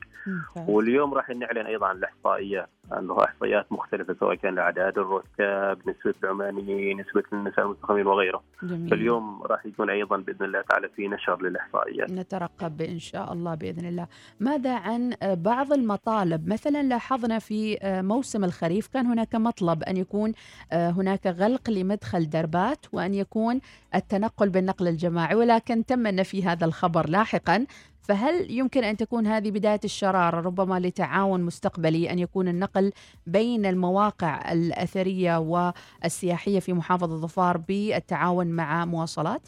واليوم 0.67 1.13
راح 1.13 1.29
نعلن 1.29 1.65
أيضا 1.65 1.87
عن 1.87 1.95
الإحصائيات. 1.97 2.69
عنده 2.91 3.23
إحصائيات 3.23 3.71
مختلفة 3.71 4.15
سواء 4.19 4.35
كان 4.35 4.59
اعداد 4.59 4.97
الركاب 4.97 5.79
نسبة 5.89 6.13
العمانيين 6.23 7.01
نسبة 7.01 7.23
النساء 7.33 7.65
المستخدمين 7.65 8.07
وغيره. 8.07 8.43
جميل. 8.63 8.89
فاليوم 8.89 9.43
راح 9.43 9.65
يكون 9.65 9.89
أيضا 9.89 10.17
بإذن 10.17 10.45
الله 10.45 10.61
تعالى 10.61 10.89
في 10.95 11.07
نشر 11.07 11.41
للإحصائيات. 11.41 12.11
نترقب 12.11 12.81
إن 12.81 12.99
شاء 12.99 13.33
الله 13.33 13.55
بإذن 13.55 13.85
الله. 13.85 14.07
ماذا 14.39 14.75
عن 14.75 15.13
بعض 15.23 15.73
المطالب؟ 15.73 16.47
مثلا 16.47 16.83
لاحظنا 16.83 17.39
في 17.39 17.77
موسم 17.83 18.43
الخريف 18.43 18.87
كان 18.87 19.05
هناك 19.05 19.35
مطلب 19.35 19.83
أن 19.83 19.97
يكون 19.97 20.33
هناك 20.73 21.27
غلق 21.27 21.69
لمدخل 21.69 22.29
دربات 22.29 22.85
وأن 22.93 23.13
يكون 23.13 23.61
التنقل 23.95 24.49
بالنقل 24.49 24.87
الجماعي 24.87 25.35
ولكن 25.35 25.85
تم 25.85 26.07
نفي 26.07 26.43
هذا 26.43 26.65
الخبر 26.65 27.09
لاحقا 27.09 27.65
فهل 28.01 28.51
يمكن 28.51 28.83
أن 28.83 28.97
تكون 28.97 29.27
هذه 29.27 29.51
بداية 29.51 29.79
الشرارة 29.83 30.39
ربما 30.39 30.79
لتعاون 30.79 31.41
مستقبلي 31.41 32.11
أن 32.11 32.19
يكون 32.19 32.47
النقل 32.47 32.91
بين 33.27 33.65
المواقع 33.65 34.51
الأثرية 34.51 35.37
والسياحية 35.37 36.59
في 36.59 36.73
محافظة 36.73 37.15
ظفار 37.15 37.57
بالتعاون 37.57 38.47
مع 38.47 38.85
مواصلات؟ 38.85 39.41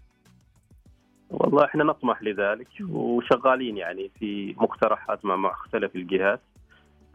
والله 1.30 1.66
إحنا 1.66 1.84
نطمح 1.84 2.24
لذلك 2.24 2.68
وشغالين 2.90 3.78
يعني 3.78 4.12
في 4.20 4.56
مقترحات 4.58 5.26
مع 5.26 5.36
مختلف 5.36 5.96
الجهات 5.96 6.42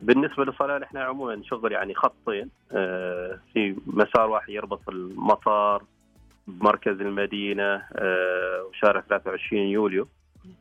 بالنسبة 0.02 0.44
لصلال 0.44 0.82
إحنا 0.82 1.04
عموما 1.04 1.36
نشغل 1.36 1.72
يعني 1.72 1.94
خطين 1.94 2.50
آه، 2.72 3.38
في 3.52 3.76
مسار 3.86 4.30
واحد 4.30 4.48
يربط 4.48 4.88
المطار 4.88 5.82
بمركز 6.46 7.00
المدينة 7.00 7.82
آه، 7.92 8.64
وشارع 8.70 9.00
23 9.00 9.62
يوليو 9.62 10.08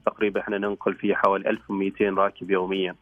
تقريبا 0.05 0.39
إحنا 0.41 0.57
ننقل 0.57 0.93
فيه 0.93 1.15
حوالي 1.15 1.49
1200 1.49 2.09
راكب 2.09 2.51
يوميا. 2.51 2.95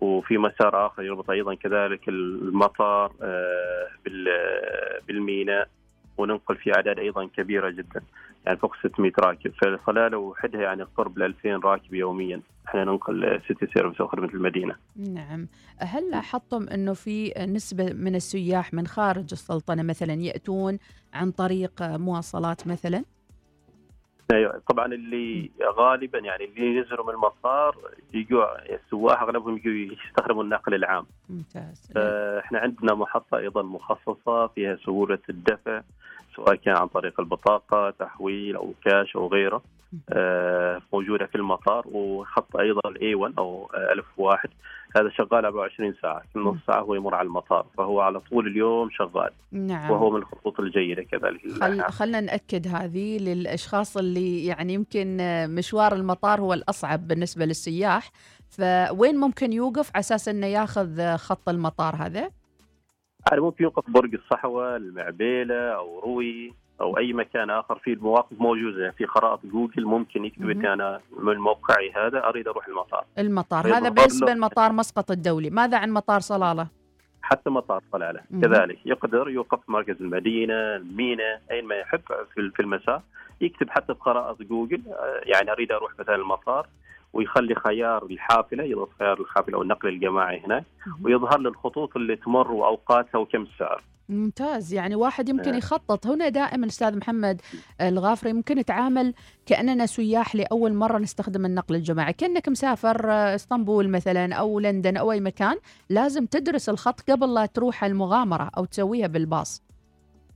وفي 0.00 0.38
مسار 0.38 0.86
آخر 0.86 1.02
يربط 1.02 1.30
أيضا 1.30 1.54
كذلك 1.54 2.08
المطار 2.08 3.12
آه، 3.22 3.86
بال- 4.04 5.00
بالميناء 5.08 5.68
وننقل 6.18 6.56
فيه 6.56 6.72
أعداد 6.76 6.98
أيضا 6.98 7.26
كبيرة 7.36 7.70
جدا. 7.70 8.02
يعني 8.46 8.58
فوق 8.58 8.76
600 8.82 9.12
راكب. 9.18 9.52
فصلاله 9.54 10.18
وحدها 10.18 10.60
يعني 10.62 10.82
قرب 10.82 11.16
ال 11.18 11.22
2000 11.22 11.56
راكب 11.64 11.94
يوميا. 11.94 12.40
إحنا 12.68 12.84
ننقل 12.84 13.40
سيتي 13.48 13.66
سيرفيس 13.74 14.00
أو 14.00 14.08
خدمة 14.08 14.28
المدينة. 14.34 14.74
نعم. 14.96 15.46
هل 15.78 16.10
لاحظتم 16.10 16.68
أنه 16.68 16.92
في 16.92 17.32
نسبة 17.48 17.92
من 17.92 18.14
السياح 18.14 18.74
من 18.74 18.86
خارج 18.86 19.28
السلطنة 19.32 19.82
مثلا 19.82 20.12
يأتون 20.12 20.78
عن 21.14 21.30
طريق 21.30 21.82
مواصلات 21.82 22.66
مثلا؟ 22.66 23.04
أيوة، 24.32 24.62
طبعا 24.68 24.86
اللي 24.86 25.50
غالبا 25.62 26.18
يعني 26.18 26.44
اللي 26.44 26.76
ينزلوا 26.76 27.06
من 27.06 27.14
المطار 27.14 27.76
يجوا 28.14 28.74
السواح 28.74 29.22
أغلبهم 29.22 29.56
يجوا 29.56 29.96
يستخدموا 30.06 30.42
النقل 30.42 30.74
العام. 30.74 31.06
ممتاز. 31.30 31.92
آه، 31.96 32.40
إحنا 32.40 32.58
عندنا 32.58 32.94
محطة 32.94 33.38
أيضا 33.38 33.62
مخصصة 33.62 34.46
فيها 34.46 34.76
سهولة 34.76 35.18
الدفع 35.28 35.82
سواء 36.36 36.54
كان 36.54 36.76
عن 36.76 36.86
طريق 36.86 37.20
البطاقة 37.20 37.90
تحويل 37.90 38.56
أو 38.56 38.74
كاش 38.84 39.16
أو 39.16 39.28
غيره. 39.28 39.62
آه، 40.12 40.82
موجودة 40.92 41.26
في 41.26 41.34
المطار 41.34 41.84
وخط 41.86 42.56
أيضا 42.56 42.80
الاي 42.86 43.14
1 43.14 43.34
أو 43.38 43.70
آه، 43.74 43.92
1001 43.92 44.50
هذا 44.96 45.08
شغال 45.08 45.44
24 45.44 45.94
ساعة 46.02 46.22
كل 46.34 46.40
نص 46.40 46.56
ساعة 46.66 46.80
هو 46.80 46.94
يمر 46.94 47.14
على 47.14 47.26
المطار 47.26 47.66
فهو 47.78 48.00
على 48.00 48.20
طول 48.20 48.46
اليوم 48.46 48.90
شغال 48.90 49.30
نعم. 49.52 49.90
وهو 49.90 50.10
من 50.10 50.16
الخطوط 50.16 50.60
الجيدة 50.60 51.02
كذلك 51.02 51.52
خل 51.60 51.82
خلنا 51.82 52.20
نأكد 52.20 52.68
هذه 52.68 53.18
للأشخاص 53.18 53.96
اللي 53.96 54.46
يعني 54.46 54.74
يمكن 54.74 55.16
مشوار 55.48 55.92
المطار 55.92 56.40
هو 56.40 56.52
الأصعب 56.52 57.08
بالنسبة 57.08 57.44
للسياح. 57.44 58.10
فوين 58.48 59.16
ممكن 59.16 59.52
يوقف؟ 59.52 59.90
على 59.94 60.00
أساس 60.00 60.28
أنه 60.28 60.46
ياخذ 60.46 61.16
خط 61.16 61.48
المطار 61.48 61.94
هذا؟ 61.96 62.30
يعني 63.30 63.40
ممكن 63.42 63.64
يوقف 63.64 63.90
برج 63.90 64.14
الصحوة 64.14 64.76
المعبيلة 64.76 65.74
أو 65.74 65.98
روي. 66.00 66.54
أو 66.82 66.98
أي 66.98 67.12
مكان 67.12 67.50
آخر 67.50 67.78
في 67.78 67.92
المواقف 67.92 68.40
موجودة. 68.40 68.90
في 68.90 69.06
خرائط 69.06 69.40
جوجل 69.44 69.84
ممكن 69.84 70.24
يكتب 70.24 70.50
أنا 70.50 71.00
من 71.18 71.36
موقعي 71.36 71.92
هذا 71.96 72.28
أريد 72.28 72.48
أروح 72.48 72.68
المطار. 72.68 73.04
المطار. 73.18 73.66
هذا 73.66 73.88
بالنسبة 73.88 74.34
لمطار 74.34 74.72
مسقط 74.72 75.10
الدولي. 75.10 75.50
ماذا 75.50 75.78
عن 75.78 75.90
مطار 75.90 76.20
صلالة؟ 76.20 76.66
حتى 77.22 77.50
مطار 77.50 77.82
صلالة. 77.92 78.20
مهم. 78.30 78.40
كذلك 78.40 78.78
يقدر 78.84 79.28
يوقف 79.28 79.58
مركز 79.68 79.96
المدينة 80.00 80.54
المينا 80.54 81.38
أين 81.50 81.64
ما 81.64 81.74
يحب 81.74 82.00
في 82.34 82.50
في 82.54 82.62
المساء 82.62 83.02
يكتب 83.40 83.70
حتى 83.70 83.92
بخرائط 83.92 84.42
جوجل. 84.42 84.82
آه، 84.88 85.20
يعني 85.24 85.52
أريد 85.52 85.72
أروح 85.72 85.92
مثلا 85.98 86.14
المطار. 86.14 86.66
ويخلي 87.12 87.54
خيار 87.54 88.04
الحافلة 88.04 88.64
يضغط 88.64 88.88
خيار 88.98 89.20
الحافلة 89.20 89.56
أو 89.56 89.62
النقل 89.62 89.88
الجماعي 89.88 90.40
هناك 90.46 90.64
ويظهر 91.04 91.38
له 91.38 91.50
الخطوط 91.50 91.96
اللي 91.96 92.16
تمر 92.16 92.52
وأوقاتها 92.52 93.18
وكم 93.18 93.42
السعر. 93.42 93.82
ممتاز 94.08 94.72
يعني 94.74 94.94
واحد 94.94 95.28
يمكن 95.28 95.52
آه. 95.52 95.56
يخطط 95.56 96.06
هنا 96.06 96.28
دائما 96.28 96.66
أستاذ 96.66 96.98
محمد 96.98 97.40
الغافري 97.80 98.32
ممكن 98.32 98.58
نتعامل 98.58 99.14
كأننا 99.46 99.86
سياح 99.86 100.34
لأول 100.36 100.74
مرة 100.74 100.98
نستخدم 100.98 101.46
النقل 101.46 101.74
الجماعي 101.74 102.12
كأنك 102.12 102.48
مسافر 102.48 103.10
إسطنبول 103.10 103.88
مثلا 103.88 104.34
أو 104.34 104.60
لندن 104.60 104.96
أو 104.96 105.12
أي 105.12 105.20
مكان 105.20 105.56
لازم 105.90 106.26
تدرس 106.26 106.68
الخط 106.68 107.10
قبل 107.10 107.34
لا 107.34 107.46
تروح 107.46 107.84
المغامرة 107.84 108.50
أو 108.56 108.64
تسويها 108.64 109.06
بالباص 109.06 109.62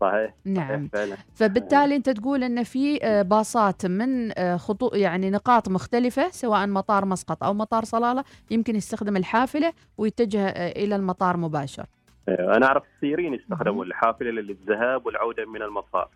صحيح 0.00 0.35
نعم. 0.44 0.88
فعلا. 0.88 1.16
فبالتالي 1.35 1.96
أنت 1.96 2.11
تقول 2.11 2.44
إن 2.44 2.62
في 2.62 3.04
آه، 3.04 3.22
باصات 3.22 3.87
من 3.87 4.38
آه، 4.38 4.56
خطوط 4.56 4.94
يعني 4.94 5.30
نقاط 5.30 5.68
مختلفة 5.68 6.28
سواء 6.30 6.66
مطار 6.66 7.04
مسقط 7.04 7.44
أو 7.44 7.54
مطار 7.54 7.85
صلالة 7.85 8.24
يمكن 8.50 8.76
يستخدم 8.76 9.16
الحافلة 9.16 9.72
ويتجه 9.98 10.48
آه، 10.48 10.85
إلى 10.85 10.96
المطار 10.96 11.37
مباشر. 11.37 11.87
آه، 12.28 12.56
أنا 12.56 12.66
أعرف 12.66 12.82
كثيرين 12.98 13.35
يستخدموا 13.35 13.85
الحافلة 13.85 14.30
للذهاب 14.30 15.06
والعودة 15.06 15.44
من 15.44 15.62
المطار. 15.62 16.09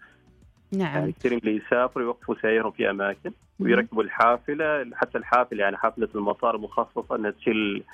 يعني 0.73 1.01
نعم 1.01 1.11
كثير 1.11 1.33
اللي 1.33 1.57
يسافروا 1.57 2.05
يوقفوا 2.05 2.35
سيارهم 2.43 2.71
في 2.71 2.91
أماكن 2.91 3.33
ويركبوا 3.61 4.03
الحافلة 4.03 4.91
حتى 4.95 5.19
الحافلة 5.19 5.63
يعني 5.63 5.77
حافلة 5.77 6.09
المطار 6.15 6.59
مخصصة 6.59 7.17
إنها 7.17 7.31
تشيل 7.31 7.85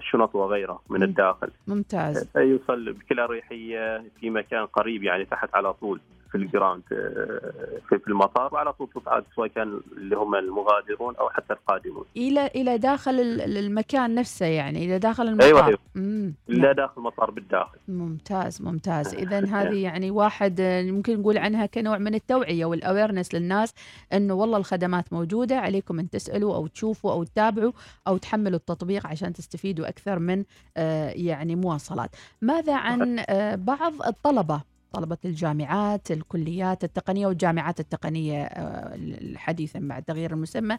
شنط 0.00 0.34
وغيرها 0.34 0.80
من. 0.90 1.02
الداخل. 1.02 1.50
ممتاز. 1.66 2.28
فيوصل 2.32 2.92
بكل 2.92 3.20
أريحية 3.20 4.04
في 4.20 4.30
مكان 4.30 4.66
قريب 4.66 5.02
يعني 5.02 5.24
تحت 5.24 5.54
على 5.54 5.72
طول. 5.72 6.00
في 6.34 6.40
الجراوند 6.40 6.82
آه، 6.92 7.78
في 7.88 7.98
في 7.98 8.08
المطار 8.08 8.54
وعلى 8.54 8.72
طول 8.72 8.88
تصعد 8.94 9.24
سواء 9.36 9.48
كان 9.48 9.80
اللي 9.96 10.16
هم 10.16 10.34
المغادرون 10.34 11.16
أو 11.16 11.28
حتى 11.30 11.52
القادمون. 11.52 12.04
إلى 12.16 12.46
إلى 12.46 12.78
داخل 12.78 13.10
ال- 13.10 13.40
ال- 13.40 13.56
المكان 13.56 14.14
نفسه 14.14 14.46
يعني 14.46 14.84
إلى 14.84 14.98
داخل 14.98 15.28
المطار. 15.28 15.46
أيوة. 15.66 15.78
مم. 15.94 16.34
لا 16.48 16.72
داخل 16.72 16.92
المطار 16.96 17.30
بالداخل. 17.30 17.78
ممتاز 17.88 18.62
ممتاز. 18.62 19.14
اذا 19.24 19.38
هذه 19.46 19.82
يعني 19.82 20.10
واحد 20.10 20.60
آه، 20.60 20.82
ممكن 20.82 21.20
نقول 21.20 21.38
عنها 21.38 21.66
كنوع 21.66 21.98
من 21.98 22.14
التوعية 22.14 22.64
والاويرنس 22.64 23.34
للناس 23.34 23.74
إنه 24.12 24.34
والله 24.34 24.56
الخدمات 24.58 25.12
موجودة 25.12 25.58
عليكم 25.58 25.98
أن 25.98 26.10
تسألوا 26.10 26.54
أو 26.54 26.66
تشوفوا 26.66 27.12
أو 27.12 27.24
تتابعوا 27.24 27.72
أو 28.08 28.16
تحملوا 28.16 28.58
التطبيق 28.58 29.06
عشان 29.06 29.32
تستفيدوا 29.32 29.88
أكثر 29.88 30.18
من 30.18 30.44
آه، 30.76 31.10
يعني 31.10 31.56
مواصلات. 31.56 32.10
ماذا 32.42 32.74
عن 32.76 33.24
بعض 33.56 33.92
الطلبة؟ 34.06 34.73
طلبة 34.94 35.18
الجامعات 35.24 36.10
الكليات 36.10 36.84
التقنية 36.84 37.26
والجامعات 37.26 37.80
التقنية 37.80 38.42
آه، 38.44 38.94
الحديثا 38.94 39.78
بعد 39.78 40.02
تغيير 40.02 40.32
المسمى. 40.32 40.78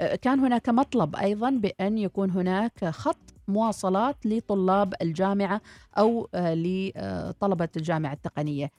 آه، 0.00 0.16
كان 0.16 0.40
هناك 0.40 0.68
مطلب 0.68 1.16
أيضا 1.16 1.50
بأن 1.50 1.98
يكون 1.98 2.30
هناك 2.30 2.84
خط 2.84 3.34
مواصلات 3.48 4.26
لطلاب 4.26 4.94
الجامعة 5.02 5.60
أو 5.98 6.28
آه، 6.34 6.54
لطلبة 6.54 7.68
الجامعة 7.76 8.12
التقنية. 8.12 8.70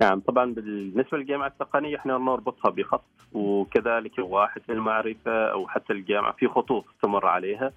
نعم 0.00 0.20
طبعا 0.20 0.54
بالنسبة 0.54 1.18
للجامعة 1.18 1.46
التقنية 1.46 1.96
إحنا 1.96 2.18
نربطها 2.18 2.70
بخط 2.70 3.04
وكذلك 3.32 4.18
واحد 4.18 4.60
المعرفة 4.70 5.46
أو 5.52 5.68
حتى 5.68 5.92
الجامعة 5.92 6.32
في 6.32 6.48
خطوط 6.48 6.84
تمر 7.02 7.26
عليها 7.26 7.72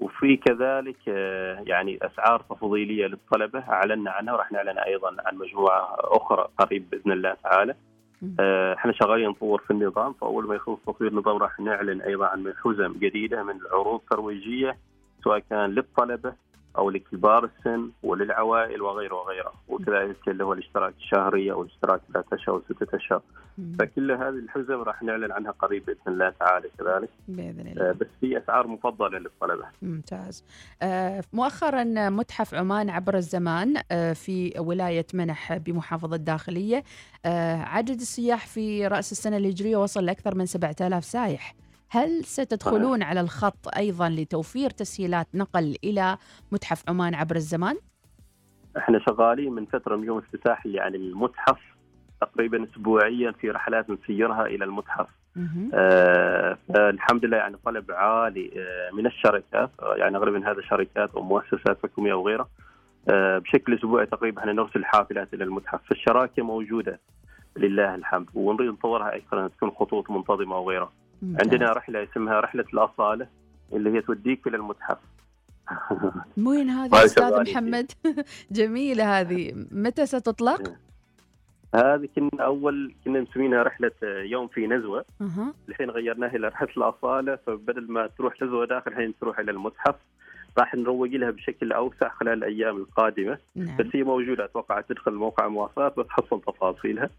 وفي 0.00 0.36
كذلك 0.36 0.96
آه، 1.08 1.62
يعني 1.66 1.98
أسعار 2.02 2.40
تفضيلية 2.50 3.06
للطلبة 3.06 3.58
أعلنا 3.58 4.10
عنها 4.10 4.34
وراح 4.34 4.52
نعلن 4.52 4.78
أيضا 4.78 5.16
عن 5.26 5.36
مجموعة 5.36 5.96
أخرى 5.98 6.48
قريب 6.58 6.90
بإذن 6.90 7.12
الله 7.12 7.36
تعالى. 7.44 7.74
آه، 8.40 8.74
إحنا 8.74 8.92
شغالين 8.92 9.28
نطور 9.28 9.60
في 9.60 9.70
النظام 9.70 10.12
فأول 10.12 10.46
ما 10.46 10.54
يخلص 10.54 10.78
تطوير 10.86 11.10
النظام 11.10 11.36
راح 11.36 11.60
نعلن 11.60 12.00
أيضا 12.00 12.26
عن 12.26 12.52
حزم 12.64 12.92
جديدة 12.98 13.42
من 13.42 13.54
العروض 13.60 14.00
الترويجية 14.00 14.76
سواء 15.24 15.38
كان 15.50 15.70
للطلبة 15.70 16.32
أو 16.78 16.90
لكبار 16.90 17.44
السن 17.44 17.90
وللعوائل 18.02 18.82
وغيره 18.82 19.14
وغيره. 19.14 19.52
وكذلك 19.68 20.28
اللي 20.28 20.44
هو 20.44 20.52
الاشتراك 20.52 20.94
الشهري 20.98 21.52
أو 21.52 21.62
الاشتراك 21.62 22.00
ثلاثة 22.12 22.36
اشهر 22.36 22.54
وستة 22.54 22.96
اشهر. 22.96 23.22
فكل 23.78 24.12
هذه 24.12 24.28
الحزم 24.28 24.74
راح 24.82 25.02
نعلن 25.02 25.32
عنها 25.32 25.50
قريب 25.50 25.84
بإذن 25.84 25.98
الله 26.06 26.32
تعالى 26.40 26.68
كذلك. 26.78 27.08
بإذن 27.28 27.66
آه، 27.66 27.72
الله. 27.72 27.92
بس 27.92 28.06
في 28.20 28.38
أسعار 28.38 28.66
مفضلة 28.66 29.18
للطلبة. 29.18 29.64
ممتاز. 29.82 30.44
آه، 30.82 31.24
مؤخرا 31.32 31.84
متحف 32.08 32.54
عمان 32.54 32.90
عبر 32.90 33.16
الزمان 33.16 33.74
آه، 33.90 34.12
في 34.12 34.54
ولاية 34.58 35.06
منح 35.14 35.56
بمحافظة 35.56 36.16
الداخلية. 36.16 36.84
آه، 37.26 37.56
عدد 37.56 38.00
السياح 38.00 38.46
في 38.46 38.86
رأس 38.86 39.12
السنة 39.12 39.36
الهجرية 39.36 39.76
وصل 39.76 40.04
لأكثر 40.04 40.34
من 40.34 40.46
7000 40.46 41.04
سائح 41.04 41.54
هل 41.94 42.24
ستدخلون 42.24 43.02
على 43.02 43.20
الخط 43.20 43.76
أيضا 43.76 44.08
لتوفير 44.08 44.70
تسهيلات 44.70 45.26
نقل 45.34 45.76
إلى 45.84 46.16
متحف 46.52 46.88
عمان 46.88 47.14
عبر 47.14 47.36
الزمان؟ 47.36 47.76
إحنا 48.76 48.98
شغالين 48.98 49.52
من 49.52 49.66
فترة 49.66 49.96
من 49.96 50.04
يوم 50.04 50.18
افتتاح 50.18 50.66
يعني 50.66 50.96
المتحف 50.96 51.58
تقريبا 52.20 52.64
اسبوعيا 52.64 53.32
في 53.32 53.50
رحلات 53.50 53.90
نسيرها 53.90 54.46
إلى 54.46 54.64
المتحف. 54.64 55.06
آه 55.74 56.58
الحمد 56.70 57.24
لله 57.24 57.36
يعني 57.36 57.56
طلب 57.64 57.90
عالي 57.90 58.50
آه 58.56 58.94
من 58.94 59.06
الشركات 59.06 59.70
آه، 59.82 59.94
يعني 59.96 60.18
غالبا 60.18 60.50
هذا 60.50 60.60
شركات 60.60 61.10
أو 61.14 61.22
مؤسسات 61.22 61.78
حكومية 61.82 62.12
أو 62.12 62.26
غيرها 62.28 62.48
آه 63.08 63.38
بشكل 63.38 63.74
أسبوعي 63.74 64.06
تقريبا 64.06 64.40
إحنا 64.40 64.52
نرسل 64.52 64.84
حافلات 64.84 65.34
إلى 65.34 65.44
المتحف 65.44 65.80
فالشراكة 65.88 66.42
موجودة 66.42 67.00
لله 67.56 67.94
الحمد 67.94 68.26
ونريد 68.34 68.70
نطورها 68.70 69.16
أكثر 69.16 69.48
تكون 69.48 69.70
خطوط 69.70 70.10
منتظمة 70.10 70.58
وغيرها. 70.58 70.92
عندنا 71.22 71.72
رحلة 71.72 72.02
اسمها 72.02 72.40
رحلة 72.40 72.64
الأصالة 72.74 73.26
اللي 73.72 73.90
هي 73.90 74.00
توديك 74.00 74.46
إلى 74.46 74.56
المتحف. 74.56 74.98
وين 76.46 76.70
هذه 76.70 77.06
شغالين 77.06 77.52
محمد؟ 77.52 77.92
جميلة 78.50 79.20
هذه. 79.20 79.66
متى 79.72 80.06
ستطلق؟ 80.06 80.72
هذه 81.74 82.08
كنا 82.16 82.44
أول 82.44 82.94
كنا 83.04 83.20
مسمينها 83.20 83.62
رحلة 83.62 83.92
يوم 84.02 84.48
في 84.48 84.66
نزوة. 84.66 85.04
الحين 85.68 85.90
غيرناها 85.90 86.36
إلى 86.36 86.48
رحلة 86.48 86.68
الأصالة 86.76 87.38
فبدل 87.46 87.92
ما 87.92 88.06
تروح 88.06 88.42
نزوة 88.42 88.66
داخل 88.66 88.90
الحين 88.90 89.14
تروح 89.20 89.38
إلى 89.38 89.50
المتحف. 89.50 89.94
راح 90.58 90.74
نروق 90.74 91.08
لها 91.08 91.30
بشكل 91.30 91.72
أوسع 91.72 92.08
خلال 92.08 92.38
الأيام 92.38 92.76
القادمة. 92.76 93.38
نعم. 93.56 93.76
بس 93.76 93.86
هي 93.94 94.02
موجودة 94.02 94.44
أتوقع 94.44 94.80
تدخل 94.80 95.12
موقع 95.12 95.46
المواصلات 95.46 95.98
وتحصل 95.98 96.40
تفاصيلها. 96.46 97.10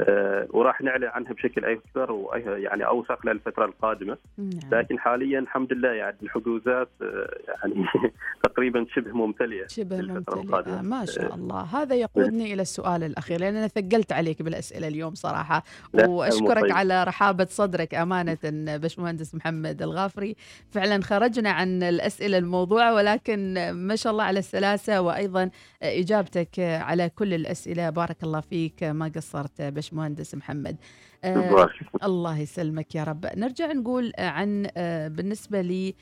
آه 0.00 0.46
وراح 0.50 0.80
نعلن 0.80 1.04
عنها 1.04 1.32
بشكل 1.32 1.64
أكثر 1.64 2.28
يعني 2.44 2.86
أوسع 2.86 3.16
خلال 3.16 3.36
الفترة 3.36 3.64
القادمة. 3.64 4.16
نعم. 4.38 4.50
لكن 4.72 4.98
حاليا 4.98 5.38
الحمد 5.38 5.72
لله 5.72 5.88
يعني 5.88 6.16
الحجوزات 6.22 6.88
آه 7.02 7.28
يعني 7.48 7.86
تقريبا 8.44 8.86
شبه 8.94 9.12
ممتلئة 9.12 9.66
شبه 9.66 9.96
ممتلئة. 9.96 10.42
القادمة. 10.42 10.82
ما 10.82 11.04
شاء 11.04 11.34
الله. 11.34 11.60
هذا 11.62 11.94
يقودني 11.94 12.54
إلى 12.54 12.62
السؤال 12.62 13.04
الأخير 13.04 13.40
لأن 13.40 13.56
أنا 13.56 13.68
ثقلت 13.68 14.12
عليك 14.12 14.42
بالأسئلة 14.42 14.88
اليوم 14.88 15.14
صراحة. 15.14 15.62
لا، 15.94 16.06
وأشكرك 16.08 16.60
طيب. 16.62 16.72
على 16.72 17.04
رحابة 17.04 17.46
صدرك 17.50 17.94
أمانة 17.94 18.38
بشمهندس 18.76 19.34
محمد 19.34 19.82
الغافري. 19.82 20.36
فعلا 20.70 21.02
خرجنا 21.02 21.50
عن 21.50 21.82
الأسئلة 21.82 22.38
ولكن 22.78 23.70
ما 23.70 23.96
شاء 23.96 24.12
الله 24.12 24.24
على 24.24 24.38
السلاسة 24.38 25.00
وأيضا 25.00 25.50
إجابتك 25.82 26.60
على 26.60 27.08
كل 27.08 27.34
الأسئلة. 27.34 27.90
بارك 27.90 28.22
الله 28.22 28.40
فيك 28.40 28.84
ما 28.84 29.12
قصرت 29.16 29.62
بشمهندس 29.62 30.34
محمد. 30.34 30.76
آه، 31.24 31.68
الله 32.02 32.38
يسلمك 32.38 32.94
يا 32.94 33.04
رب. 33.04 33.26
نرجع 33.36 33.72
نقول 33.72 34.12
عن 34.18 34.68
آه، 34.76 35.08
بالنسبة 35.08 35.60
لي 35.60 35.94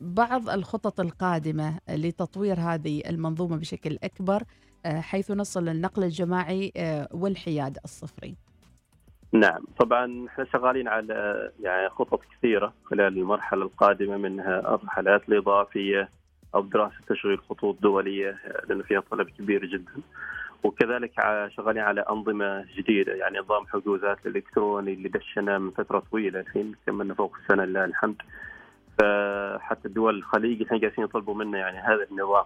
بعض 0.00 0.48
الخطط 0.48 1.00
القادمة 1.00 1.78
لتطوير 1.88 2.60
هذه 2.60 3.02
المنظومة 3.06 3.56
بشكل 3.56 3.98
أكبر 4.02 4.42
آه، 4.86 5.00
حيث 5.00 5.30
نصل 5.30 5.64
للنقل 5.64 6.04
الجماعي 6.04 6.72
آه، 6.76 7.08
والحياد 7.12 7.78
الصفري. 7.84 8.36
نعم. 9.32 9.64
طبعا 9.78 10.26
إحنا 10.28 10.44
شغالين 10.44 10.88
على 10.88 11.50
يعني 11.60 11.88
خطط 11.88 12.20
كثيرة 12.38 12.72
خلال 12.84 13.18
المرحلة 13.18 13.62
القادمة 13.62 14.16
منها 14.16 14.74
الرحلات 14.74 15.28
الإضافية 15.28 16.08
أو 16.54 16.60
دراسة 16.60 16.94
تشغيل 17.08 17.38
خطوط 17.38 17.82
دولية 17.82 18.38
لأنه 18.68 18.82
فيها 18.82 19.00
طلب 19.10 19.28
كبير 19.28 19.64
جدا. 19.66 19.92
وكذلك 20.62 21.12
شغالين 21.56 21.82
على 21.82 22.00
أنظمة 22.00 22.64
جديدة 22.76 23.12
يعني 23.14 23.38
نظام 23.38 23.66
حجوزات 23.66 24.26
الالكتروني 24.26 24.92
اللي 24.92 25.08
دشنا 25.08 25.58
من 25.58 25.70
فترة 25.70 26.02
طويلة 26.10 26.40
الحين 26.40 26.74
كملنا 26.86 27.14
فوق 27.14 27.36
السنة 27.42 27.64
لله 27.64 27.84
الحمد. 27.84 28.16
فحتى 28.98 29.88
دول 29.88 30.14
الخليج 30.18 30.60
الحين 30.62 30.78
جالسين 30.78 31.04
يطلبوا 31.04 31.34
منا 31.34 31.58
يعني 31.58 31.78
هذا 31.78 32.06
النظام. 32.10 32.44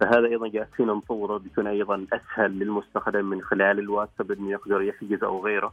فهذا 0.00 0.26
أيضا 0.26 0.48
جالسين 0.48 0.86
نطوره 0.86 1.38
بيكون 1.38 1.66
أيضا 1.66 2.06
أسهل 2.12 2.58
للمستخدم 2.58 3.24
من 3.24 3.42
خلال 3.42 3.78
الواتساب 3.78 4.32
إنه 4.32 4.50
يقدر 4.50 4.82
يحجز 4.82 5.24
أو 5.24 5.44
غيره. 5.44 5.72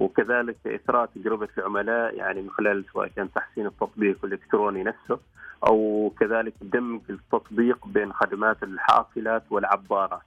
وكذلك 0.00 0.56
إثراء 0.66 1.06
تجربة 1.14 1.48
العملاء 1.58 2.14
يعني 2.14 2.42
من 2.42 2.50
خلال 2.50 2.84
سواء 2.92 3.08
كان 3.16 3.32
تحسين 3.32 3.66
التطبيق 3.66 4.24
الإلكتروني 4.24 4.82
نفسه 4.82 5.18
أو 5.68 6.12
كذلك 6.20 6.54
دمج 6.62 7.00
التطبيق 7.10 7.86
بين 7.86 8.12
خدمات 8.12 8.62
الحافلات 8.62 9.42
والعبارات. 9.50 10.22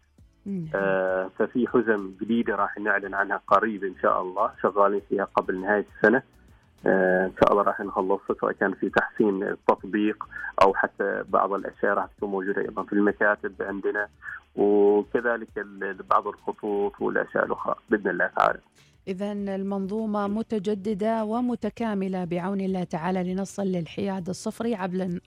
آه 0.76 1.30
ففي 1.40 1.68
حزم 1.68 2.12
جديدة 2.22 2.56
راح 2.56 2.78
نعلن 2.78 3.14
عنها 3.14 3.42
قريب 3.48 3.84
إن 3.84 3.96
شاء 4.02 4.22
الله 4.22 4.52
شغالين 4.62 5.02
فيها 5.10 5.24
قبل 5.24 5.62
نهاية 5.62 5.86
السنة 5.96 6.22
آه، 6.86 7.26
إن 7.26 7.32
شاء 7.40 7.52
الله 7.52 7.64
راح 7.64 7.80
نخلصها 7.80 8.36
سواء 8.42 8.52
كان 8.52 8.74
في 8.74 8.90
تحسين 8.90 9.44
التطبيق 9.44 10.28
أو 10.62 10.74
حتى 10.74 11.24
بعض 11.30 11.54
الأشياء 11.54 11.94
راح 11.94 12.06
تكون 12.18 12.30
موجودة 12.30 12.62
أيضا 12.62 12.84
في 12.84 12.94
المكاتب 12.94 13.54
عندنا 13.62 14.08
وكذلك 14.56 15.48
بعض 16.10 16.28
الخطوط 16.28 17.02
والأشياء 17.02 17.46
الأخرى 17.46 17.76
بإذن 17.90 18.10
الله 18.10 18.28
تعالى. 18.28 18.60
إذا 19.08 19.32
المنظومة 19.32 20.28
متجددة 20.28 21.24
ومتكاملة 21.24 22.26
بعون 22.26 22.62
الله 22.62 22.84
تعالى 22.84 23.34
لنصل 23.34 23.64
للحياد 23.64 24.30
الصفري 24.30 24.76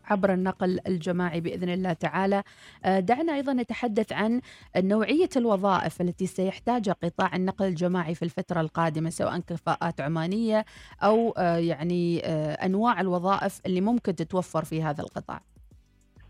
عبر 0.05 0.33
النقل 0.33 0.79
الجماعي 0.87 1.41
بإذن 1.41 1.69
الله 1.69 1.93
تعالى. 1.93 2.43
آه، 2.85 3.01
دعنا 3.01 3.35
أيضا 3.35 3.53
نتحدث 3.53 4.13
عن 4.13 4.41
نوعية 4.77 5.29
الوظائف 5.37 6.01
التي 6.01 6.27
سيحتاجها 6.27 6.97
قطاع 7.05 7.37
النقل 7.37 7.65
الجماعي 7.67 8.15
في 8.15 8.23
الفترة 8.23 8.61
القادمة 8.61 9.11
سواء 9.11 9.39
كفاءات 9.39 10.01
عمانية 10.01 10.65
أو 11.03 11.31
آه، 11.31 11.57
يعني 11.57 12.21
آه، 12.25 12.53
أنواع 12.53 13.01
الوظائف 13.01 13.61
اللي 13.67 13.81
ممكن 13.81 14.15
تتوفر 14.15 14.65
في 14.65 14.83
هذا 14.83 15.03
القطاع. 15.03 15.41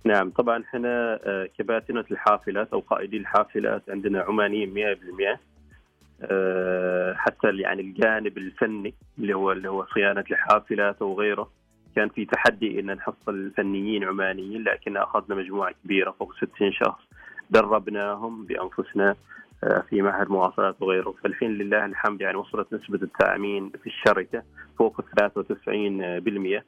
نعم 0.04 0.30
طبعا 0.30 0.62
إحنا 0.62 1.18
كباتنة 1.58 2.04
الحافلات 2.10 2.68
أو 2.72 2.80
قائدي 2.80 3.16
الحافلات 3.16 3.82
عندنا 3.88 4.20
عمانيين 4.20 4.74
100% 4.74 4.78
آه، 4.78 5.49
حتى 7.16 7.48
يعني 7.48 7.82
الجانب 7.82 8.38
الفني 8.38 8.94
اللي 9.18 9.34
هو 9.34 9.52
اللي 9.52 9.68
هو 9.68 9.86
صيانة 9.94 10.24
الحافلات 10.30 11.02
وغيره 11.02 11.50
كان 11.96 12.08
في 12.08 12.24
تحدي 12.24 12.80
إن 12.80 12.86
نحصل 12.86 13.50
فنيين 13.56 14.04
عمانيين 14.04 14.64
لكن 14.64 14.96
أخذنا 14.96 15.34
مجموعة 15.34 15.74
كبيرة 15.84 16.10
فوق 16.10 16.34
60 16.36 16.72
شخص 16.72 17.02
دربناهم 17.50 18.44
بأنفسنا 18.44 19.14
آه، 19.64 19.84
في 19.90 20.02
معهد 20.02 20.30
مواصلات 20.30 20.82
وغيره. 20.82 21.14
فالحين 21.24 21.50
لله 21.50 21.84
الحمد 21.84 22.20
يعني 22.20 22.36
وصلت 22.36 22.72
نسبة 22.72 22.98
التأمين 23.02 23.70
في 23.70 23.86
الشركة 23.86 24.42
فوق 24.78 25.00
93% 25.00 26.62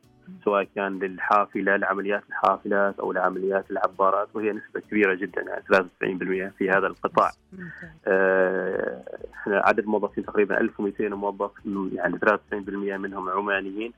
سواء 0.45 0.67
كان 0.77 0.99
للحافلة 0.99 1.77
لعمليات 1.77 2.23
الحافلات 2.29 2.99
أو 2.99 3.13
لعمليات 3.13 3.71
العبارات 3.71 4.29
وهي 4.35 4.53
نسبة 4.53 4.81
كبيرة 4.91 5.15
جدا 5.15 5.41
يعني 5.43 5.63
93% 5.63 6.53
في 6.59 6.71
هذا 6.71 6.87
القطاع. 6.87 7.31
آه، 8.07 9.03
عدد 9.47 9.79
الموظفين 9.79 10.25
تقريبا 10.27 10.61
1200 10.61 11.09
موظف 11.15 11.51
يعني 11.93 12.19
93% 12.19 12.97
منهم 12.97 13.29
عمانيين. 13.29 13.93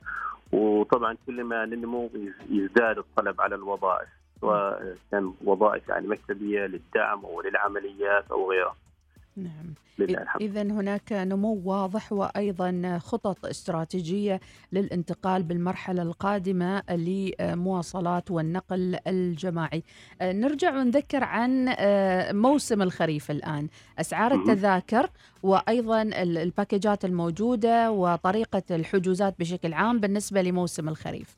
وطبعا 0.51 1.17
كل 1.27 1.43
ما 1.43 1.65
ننمو 1.65 2.09
يز- 2.13 2.51
يزداد 2.51 2.97
الطلب 2.97 3.41
على 3.41 3.55
الوظائف 3.55 4.07
سواء 4.41 4.95
كان 5.11 5.33
وظائف 5.45 5.89
يعني 5.89 6.07
مكتبية 6.07 6.65
للدعم 6.65 7.25
أو 7.25 7.41
للعمليات 7.41 8.31
أو 8.31 8.51
غيره. 8.51 8.75
نعم. 9.37 9.73
إذا 10.41 10.61
هناك 10.61 11.11
نمو 11.13 11.61
واضح 11.65 12.13
وأيضا 12.13 12.99
خطط 13.03 13.45
استراتيجية 13.45 14.39
للانتقال 14.71 15.43
بالمرحلة 15.43 16.01
القادمة 16.01 16.83
لمواصلات 16.91 18.31
والنقل 18.31 18.97
الجماعي 19.07 19.83
آه، 20.21 20.31
نرجع 20.31 20.77
ونذكر 20.77 21.23
عن 21.23 21.75
آه، 21.77 22.31
موسم 22.31 22.81
الخريف 22.81 23.31
الآن 23.31 23.67
أسعار. 23.99 24.33
التذاكر 24.33 25.09
وأيضا 25.43 26.01
ال- 26.01 26.37
الباكجات 26.37 27.05
الموجودة 27.05 27.91
وطريقة 27.91 28.63
الحجوزات 28.71 29.35
بشكل 29.39 29.73
عام 29.73 29.99
بالنسبة 29.99 30.41
لموسم 30.41 30.89
الخريف 30.89 31.37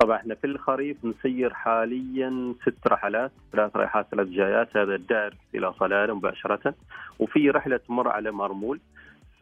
طبعا 0.00 0.16
إحنا 0.16 0.34
في 0.34 0.46
الخريف 0.46 0.96
نسير 1.04 1.54
حاليا 1.54 2.54
ست 2.62 2.86
رحلات. 2.88 3.32
ثلاث 3.52 3.76
رايحات 3.76 4.06
ثلاث 4.10 4.28
جايات. 4.28 4.76
هذا 4.76 4.94
الدائركت 4.94 5.36
إلى 5.54 5.72
صلالة 5.72 6.14
مباشرة. 6.14 6.74
وفي 7.18 7.50
رحلة 7.50 7.76
تمر 7.76 8.08
على 8.08 8.30
مرمول. 8.30 8.80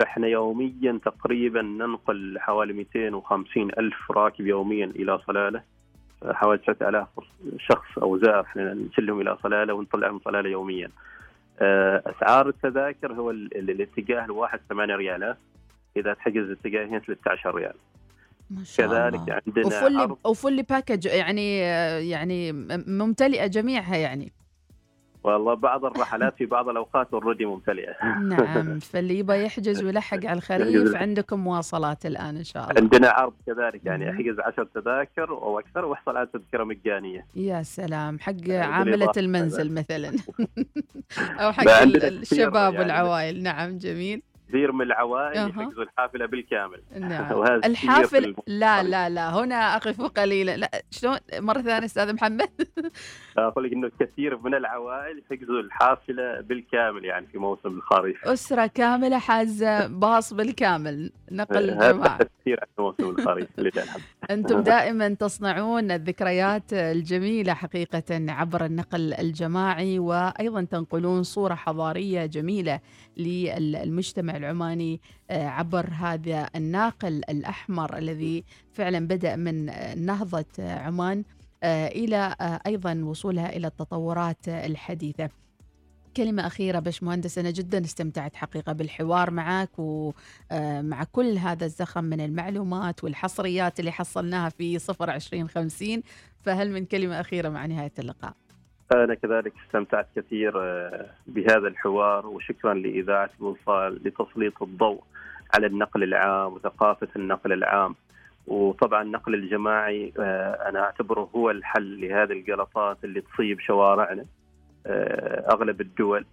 فإحنا 0.00 0.26
يوميا 0.26 1.00
تقريبا 1.04 1.62
ننقل 1.62 2.38
حوالي 2.38 2.72
250 2.72 3.70
ألف 3.78 4.10
راكب 4.10 4.46
يوميا 4.46 4.86
إلى 4.86 5.18
صلالة. 5.26 5.62
حوالي 6.24 6.58
9000 6.58 7.08
شخص 7.58 7.98
أو 7.98 8.18
زائر 8.18 8.40
إحنا 8.40 8.74
نشلهم 8.74 9.20
إلى 9.20 9.36
صلالة 9.42 9.74
ونطلعهم 9.74 10.20
صلالة 10.24 10.50
يوميا. 10.50 10.90
آه، 11.60 12.02
أسعار 12.06 12.48
التذاكر 12.48 13.12
هو 13.12 13.30
ال- 13.30 13.56
ال- 13.58 13.70
الاتجاه 13.70 14.24
الواحد 14.24 14.60
8 14.68 14.96
ريالات. 14.96 15.36
إذا 15.96 16.14
تحجز 16.14 16.50
اتجاهين 16.50 16.98
13 17.00 17.54
ريال. 17.54 17.74
ما 18.58 18.64
شاء 18.64 18.86
كذلك 18.86 19.20
الله. 19.20 19.40
عندنا 19.46 19.66
وفل 20.06 20.16
وفل 20.24 20.62
باكج 20.62 21.06
يعني 21.06 21.58
يعني 22.08 22.52
م- 22.52 22.84
ممتلئة 22.86 23.46
جميعها 23.46 23.96
يعني. 23.96 24.32
والله 25.24 25.54
بعض 25.54 25.84
الرحلات 25.84 26.34
في 26.38 26.46
بعض 26.46 26.68
الأوقات 26.68 27.08
اوريدي 27.12 27.44
ممتلئة. 27.46 27.92
نعم 28.28 28.78
فاللي 28.78 29.18
يبغى 29.18 29.44
يحجز 29.44 29.82
ويلحق 29.84 30.26
على 30.26 30.32
الخريف 30.36 30.94
عندكم 30.96 31.40
مواصلات 31.40 32.06
الآن 32.06 32.36
إن 32.36 32.44
شاء 32.44 32.70
الله. 32.70 32.82
عندنا 32.82 33.08
عرض 33.08 33.32
كذلك 33.46 33.80
يعني 33.84 34.04
مم. 34.04 34.10
أحجز 34.10 34.40
10 34.40 34.68
تذاكر 34.74 35.28
أو 35.30 35.58
أكثر 35.58 35.84
وأحصل 35.84 36.16
على 36.16 36.28
تذكرة 36.32 36.64
مجانية. 36.64 37.26
يا 37.36 37.62
سلام 37.62 38.18
حق 38.18 38.50
عاملة 38.50 39.10
إلى 39.10 39.20
المنزل 39.24 39.74
مثلا. 39.74 40.12
أو 41.40 41.52
حق 41.52 41.68
الشباب 41.68 42.72
يعني. 42.74 42.78
والعوائل. 42.78 43.42
نعم 43.42 43.78
جميل. 43.78 44.22
كثير 44.48 44.72
من 44.72 44.82
العوائل 44.82 45.38
أها. 45.38 45.48
يحجزوا 45.48 45.82
الحافلة 45.82 46.26
بالكامل. 46.26 46.80
نعم. 46.98 47.24
كثير 47.32 47.54
الحافل 47.54 48.34
لا 48.46 48.82
لا 48.82 49.08
لا. 49.08 49.30
هنا 49.30 49.76
أقف 49.76 50.00
قليلا. 50.00 50.56
لا 50.56 50.70
شلون؟ 50.90 51.18
مرة 51.34 51.60
ثانية 51.60 51.86
أستاذ 51.86 52.14
محمد. 52.14 52.50
أقول 53.38 53.64
لك 53.64 53.72
إنه 53.72 53.90
كثير 54.00 54.38
من 54.38 54.54
العوائل 54.54 55.18
يحجزوا 55.18 55.60
الحافلة 55.60 56.40
بالكامل 56.40 57.04
يعني 57.04 57.26
في 57.26 57.38
موسم 57.38 57.68
الخريف. 57.68 58.24
أسرة 58.24 58.66
كاملة 58.66 59.18
حازة 59.18 59.86
باص 59.86 60.34
بالكامل. 60.34 61.12
نقل 61.32 61.78
جماعة 61.78 62.18
تفسير 62.18 62.60
عن 62.62 62.66
موسم 62.78 63.10
الخريف 63.10 63.48
أنتم 64.30 64.60
دائما 64.60 65.08
تصنعون 65.08 65.90
الذكريات 65.90 66.72
الجميلة 66.72 67.54
حقيقة 67.54 68.02
عبر 68.10 68.64
النقل 68.64 69.14
الجماعي 69.14 69.98
وأيضا 69.98 70.64
تنقلون 70.64 71.22
صورة 71.22 71.54
حضارية 71.54 72.26
جميلة 72.26 72.80
للمجتمع 73.16 74.33
العماني 74.36 75.00
آه، 75.30 75.46
عبر 75.46 75.90
هذا 75.90 76.48
الناقل 76.56 77.22
الأحمر 77.30 77.98
الذي 77.98 78.44
فعلا 78.72 79.08
بدأ 79.08 79.36
من 79.36 79.68
آه، 79.68 79.94
نهضة 79.94 80.44
آه، 80.60 80.78
عمان 80.78 81.24
إلى 81.64 82.36
أيضا 82.66 82.94
وصولها 83.04 83.56
إلى 83.56 83.66
التطورات 83.66 84.48
الحديثة. 84.48 85.30
كلمة 86.16 86.46
أخيرة 86.46 86.78
باش 86.78 87.02
مهندس 87.02 87.38
أنا 87.38 87.50
جدا 87.50 87.84
استمتعت 87.84 88.36
حقيقة 88.36 88.72
بالحوار 88.72 89.30
معك 89.30 89.70
ومع 89.78 91.04
كل 91.12 91.38
هذا 91.38 91.66
الزخم 91.66 92.04
من 92.04 92.20
المعلومات 92.20 93.04
والحصريات 93.04 93.80
اللي 93.80 93.92
حصلناها 93.92 94.48
في 94.48 94.78
صفر 94.78 95.10
عشرين 95.10 95.48
خمسين. 95.48 96.02
فهل 96.42 96.72
من 96.72 96.84
كلمة 96.84 97.20
أخيرة 97.20 97.48
مع 97.48 97.66
نهاية 97.66 97.92
اللقاء؟ 97.98 98.34
أنا 98.92 99.14
كذلك 99.14 99.52
استمتعت 99.66 100.06
كثير 100.16 100.52
آه، 100.62 101.06
بهذا 101.26 101.68
الحوار 101.68 102.26
وشكرا 102.26 102.74
لإذاعة 102.74 103.30
الوصال 103.40 104.00
لتسليط 104.04 104.62
الضوء 104.62 105.02
على 105.54 105.66
النقل 105.66 106.02
العام 106.02 106.52
وثقافة 106.52 107.08
النقل 107.16 107.52
العام. 107.52 107.94
وطبعا 108.46 109.02
النقل 109.02 109.34
الجماعي 109.34 110.12
آه، 110.18 110.68
أنا 110.68 110.80
أعتبره 110.80 111.30
هو 111.36 111.50
الحل 111.50 112.00
لهذه 112.00 112.32
الجلطات 112.32 112.96
اللي 113.04 113.20
تصيب 113.20 113.60
شوارعنا. 113.60 114.24
آه، 114.86 115.52
أغلب 115.52 115.80
الدول 115.80 116.24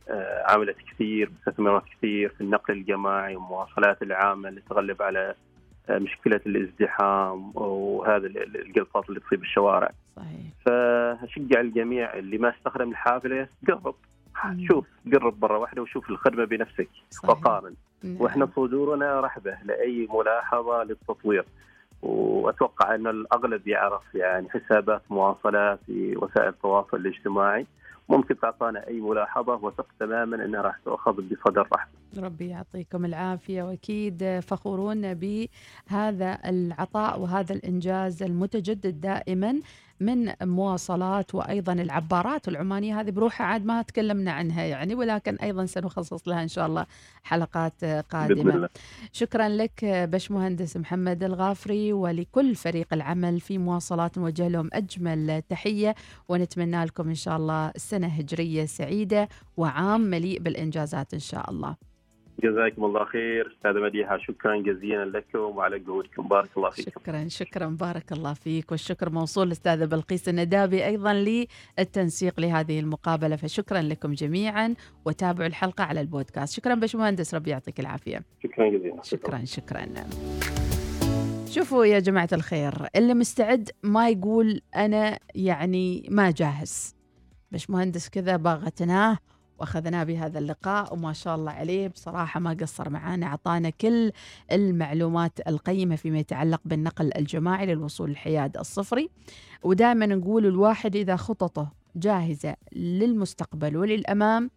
عملت 0.50 0.78
كثير 0.92 1.32
مستثمرات 1.40 1.84
كثير 1.98 2.30
في 2.30 2.42
النقل 2.42 2.74
الجماعي 2.74 3.36
والمواصلات 3.36 4.02
العامة 4.02 4.50
اللي 4.50 4.62
تغلب 4.70 5.02
على 5.02 5.36
آه، 5.90 6.00
مشكلة 6.00 6.40
الازدحام 6.46 7.52
وهذا 7.56 8.28
ال- 8.28 8.38
ال- 8.44 8.62
الجلطات 8.68 9.10
اللي 9.10 9.20
تصيب 9.20 9.42
الشوارع. 9.42 9.92
صحيح. 10.16 10.28
فاشجع 10.66 11.60
الجميع 11.62 12.14
اللي 12.14 12.38
ما 12.38 12.50
استخدم 12.50 12.90
الحافلة 12.90 13.48
قرب. 13.68 13.96
شوف 14.72 14.86
قرب 15.14 15.42
مرة 15.42 15.58
واحدة 15.58 15.82
وشوف 15.82 16.10
الخدمة 16.10 16.46
بنفسك 16.46 16.90
صحيح. 17.10 17.30
وقارن. 17.30 17.74
نعم. 18.04 18.22
وإحنا 18.22 18.48
صدورنا 18.56 19.20
رحبة 19.22 19.58
لأي 19.64 20.08
ملاحظة 20.14 20.84
للتطوير. 20.84 21.46
وأتوقع 22.02 22.96
أن 22.96 23.08
الأغلب 23.08 23.68
يعرف 23.68 24.16
يعني 24.16 24.50
حسابات 24.50 25.02
مواصلات 25.10 25.80
في 25.86 26.18
وسائل 26.18 26.48
التواصل 26.48 26.98
الاجتماعي. 26.98 27.66
ممكن 28.10 28.40
تعطانا 28.40 28.88
أي 28.88 29.00
ملاحظة 29.00 29.54
وثق 29.56 29.88
تماما 30.00 30.46
أنها 30.46 30.62
راح 30.62 30.78
تؤخذ 30.86 31.22
بصدر 31.22 31.68
رحب. 31.74 31.90
ربي 32.20 32.48
يعطيكم 32.48 33.06
العافية. 33.06 33.64
وأكيد 33.64 34.40
فخورون 34.40 35.14
بهذا 35.14 36.40
العطاء 36.46 37.20
وهذا 37.20 37.54
الإنجاز 37.54 38.24
المتجدد 38.24 39.02
دائما 39.02 39.60
من 40.00 40.34
مواصلات 40.42 41.36
وأيضا 41.36 41.74
العبارات 41.74 42.48
العمانية. 42.48 43.00
هذه 43.00 43.10
بروحها 43.10 43.48
عاد 43.48 43.66
ما 43.66 43.82
تكلمنا 43.82 44.32
عنها 44.32 44.64
يعني 44.64 44.96
ولكن 44.96 45.36
أيضا 45.36 45.66
سنخصص 45.66 46.28
لها 46.28 46.44
إن 46.44 46.48
شاء 46.48 46.68
الله 46.68 46.86
حلقات 47.24 47.86
قادمة. 47.86 48.70
شكرا 49.12 49.50
لك 49.50 49.86
باش 49.86 50.32
مهندس 50.32 50.78
محمد 50.78 51.24
الغافري 51.24 51.94
ولكل 51.94 52.56
فريق 52.56 52.94
العمل 52.94 53.40
في 53.40 53.58
مواصلات 53.58 54.18
نوجه 54.18 54.48
لهم 54.48 54.70
أجمل 54.74 55.42
تحية. 55.50 55.96
ونتمنى 56.30 56.86
لكم 56.86 57.10
إن 57.10 57.16
شاء 57.16 57.38
الله 57.38 57.72
سنة 57.76 58.08
هجرية 58.08 58.66
سعيدة 58.66 59.30
وعام 59.58 60.02
مليء 60.02 60.40
بالإنجازات 60.40 61.14
إن 61.14 61.20
شاء 61.20 61.50
الله. 61.50 61.76
جزاكم 62.44 62.86
الله 62.86 63.06
خير. 63.06 63.56
أستاذة 63.58 63.80
مديحة 63.80 64.18
شكرا 64.18 64.58
جزيلا 64.62 65.06
لكم 65.06 65.40
وعلى 65.40 65.80
جهودكم 65.80 66.28
بارك 66.28 66.50
الله 66.58 66.70
فيكم. 66.70 66.92
شكرا 66.92 67.28
شكرا. 67.28 67.68
بارك 67.68 68.12
الله 68.12 68.34
فيك. 68.34 68.72
والشكر 68.72 69.10
موصول 69.10 69.46
للأستاذة 69.46 69.86
بلقيس 69.86 70.30
الندابي 70.30 70.86
أيضا 70.86 71.14
للتنسيق 71.14 72.40
لهذه 72.40 72.80
المقابلة. 72.80 73.36
فشكرا 73.36 73.82
لكم 73.82 74.14
جميعا 74.14 74.76
وتابعوا 75.06 75.48
الحلقة 75.48 75.84
على 75.84 76.02
البودكاست. 76.02 76.56
شكرا 76.56 76.76
باشمهندس 76.76 77.36
ربي 77.36 77.50
يعطيك 77.50 77.80
العافية. 77.80 78.22
شكرا 78.44 78.70
جزيلا. 78.70 79.02
شكرا. 79.04 79.46
شكرا 79.46 79.86
شوفوا 81.50 81.86
يا 81.86 82.00
جماعة 82.00 82.30
الخير 82.34 82.74
اللي 82.96 83.14
مستعد 83.14 83.70
ما 83.84 84.10
يقول 84.10 84.62
أنا 84.76 85.20
يعني 85.36 86.08
ما 86.12 86.32
جاهز. 86.32 86.96
باش 87.52 87.70
مهندس 87.70 88.10
كذا 88.10 88.36
باغتناه 88.36 89.18
وأخذناه 89.62 90.04
بهذا 90.04 90.40
اللقاء 90.40 90.94
وما 90.94 91.14
شاء 91.14 91.36
الله 91.36 91.52
عليه. 91.52 91.88
بصراحة 91.88 92.40
ما 92.40 92.58
قصر 92.62 92.90
معانا 92.90 93.26
أعطانا 93.26 93.70
كل 93.70 94.12
المعلومات 94.52 95.48
القيمة 95.48 95.96
فيما 95.96 96.20
يتعلق 96.20 96.62
بالنقل 96.66 97.12
الجماعي 97.16 97.66
للوصول 97.66 98.10
للحياد 98.10 98.58
الصفري. 98.58 99.10
ودائما 99.64 100.06
نقول 100.06 100.46
الواحد 100.46 100.96
إذا 100.96 101.16
خططه 101.16 101.72
جاهزة 101.96 102.56
للمستقبل 102.76 103.78
وللأمام 103.78 104.50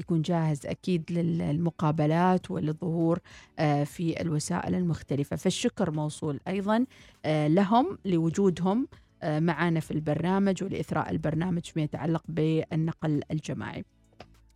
يكون 0.00 0.22
جاهز 0.22 0.66
أكيد 0.66 1.12
للمقابلات 1.12 2.50
وللظهور 2.50 3.18
آه، 3.58 3.84
في 3.84 4.20
الوسائل 4.20 4.74
المختلفة. 4.74 5.36
فالشكر 5.36 5.90
موصول 5.90 6.40
أيضا 6.48 6.86
آه، 7.24 7.48
لهم 7.48 7.98
لوجودهم 8.04 8.88
آه، 9.22 9.40
معنا 9.40 9.80
في 9.80 9.90
البرنامج 9.90 10.64
ولإثراء 10.64 11.10
البرنامج 11.10 11.64
فيما 11.64 11.84
يتعلق 11.84 12.22
بالنقل 12.28 13.22
الجماعي. 13.30 13.84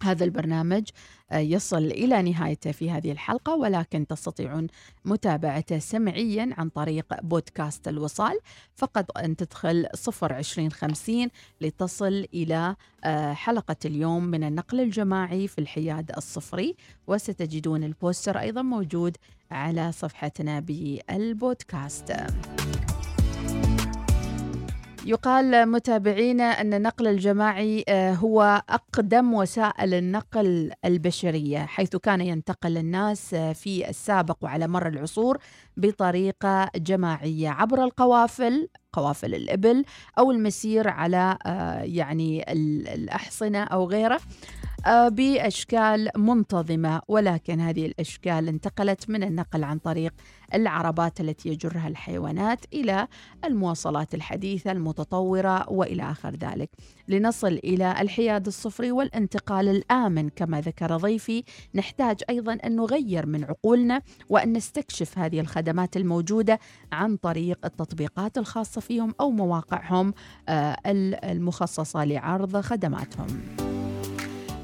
هذا 0.05 0.25
البرنامج 0.25 0.89
آه، 1.33 1.39
يصل 1.39 1.85
إلى 1.85 2.23
نهايته 2.23 2.73
في 2.73 2.91
هذه 2.91 3.13
الحلقة 3.13 3.57
ولكن 3.57 4.07
تستطيعون 4.07 4.67
متابعته 5.05 5.79
سمعيا 5.79 6.55
عن 6.59 6.69
طريق 6.69 7.21
بودكاست 7.23 7.89
الوصال. 7.89 8.39
فقط 8.77 9.19
أن 9.19 9.37
تدخل 9.37 9.87
02050 9.95 11.29
لتصل 11.61 12.27
إلى 12.35 12.77
آه، 13.05 13.33
حلقة 13.33 13.77
اليوم 13.85 14.25
من 14.25 14.45
النقل 14.45 14.81
الجماعي 14.81 15.49
في 15.49 15.59
الحياد 15.59 16.11
الصفري. 16.17 16.77
وستجدون 17.07 17.85
البوستر 17.85 18.39
أيضا 18.39 18.63
موجود 18.63 19.17
على 19.51 19.93
صفحتنا 19.93 20.61
بالبودكاست. 20.61 22.13
يقال 25.07 25.67
متابعينا 25.71 26.45
أن 26.45 26.75
النقل 26.75 27.07
الجماعي 27.07 27.85
آه، 27.89 28.13
هو 28.15 28.63
أقدم 28.71 29.35
وسائل 29.35 29.95
النقل 29.95 30.73
البشرية 30.85 31.59
حيث 31.59 31.97
كان 31.97 32.21
ينتقل 32.21 32.77
الناس 32.79 33.35
آه، 33.35 33.53
في 33.53 33.89
السابق 33.89 34.37
وعلى 34.43 34.67
مر 34.69 34.89
العصور 34.89 35.39
بطريقة 35.77 36.71
جماعية 36.77 37.49
عبر 37.49 37.85
القوافل 37.85 38.69
قوافل 38.93 39.35
الإبل 39.35 39.85
أو 40.19 40.31
المسير 40.31 40.89
على 40.89 41.39
آه، 41.47 41.81
يعني 41.83 42.53
ال- 42.53 42.89
الأحصنة 42.89 43.63
أو 43.65 43.89
غيره. 43.89 44.21
بأشكال 44.87 46.11
منتظمة 46.17 47.01
ولكن 47.09 47.61
هذه 47.61 47.87
الأشكال 47.87 48.49
انتقلت 48.49 49.11
من 49.11 49.23
النقل 49.23 49.65
عن 49.65 49.79
طريق 49.79 50.15
العربات 50.55 51.21
التي 51.21 51.49
يجرها 51.49 51.89
الحيوانات 51.89 52.65
إلى 52.73 53.09
المواصلات 53.45 54.15
الحديثة 54.15 54.73
المتطورة 54.73 55.71
وإلى 55.71 56.11
آخر 56.11 56.31
ذلك. 56.31 56.71
لنصل 57.09 57.61
إلى 57.65 58.01
الحياد 58.01 58.47
الصفري 58.47 58.93
والانتقال 58.93 59.69
الآمن 59.69 60.29
كما 60.29 60.61
ذكر 60.61 60.97
ضيفي. 60.97 61.45
نحتاج 61.75 62.21
أيضا 62.31 62.53
أن 62.53 62.77
نغير 62.77 63.27
من 63.27 63.45
عقولنا 63.45 64.03
وأن 64.29 64.53
نستكشف 64.53 65.19
هذه 65.19 65.41
الخدمات 65.41 65.97
الموجودة 65.97 66.59
عن 66.93 67.17
طريق 67.17 67.59
التطبيقات 67.65 68.39
الخاصة 68.39 68.81
فيهم 68.81 69.15
أو 69.21 69.31
مواقعهم 69.31 70.15
آه، 70.49 70.77
المخصصة 70.87 72.05
لعرض 72.05 72.61
خدماتهم. 72.61 73.74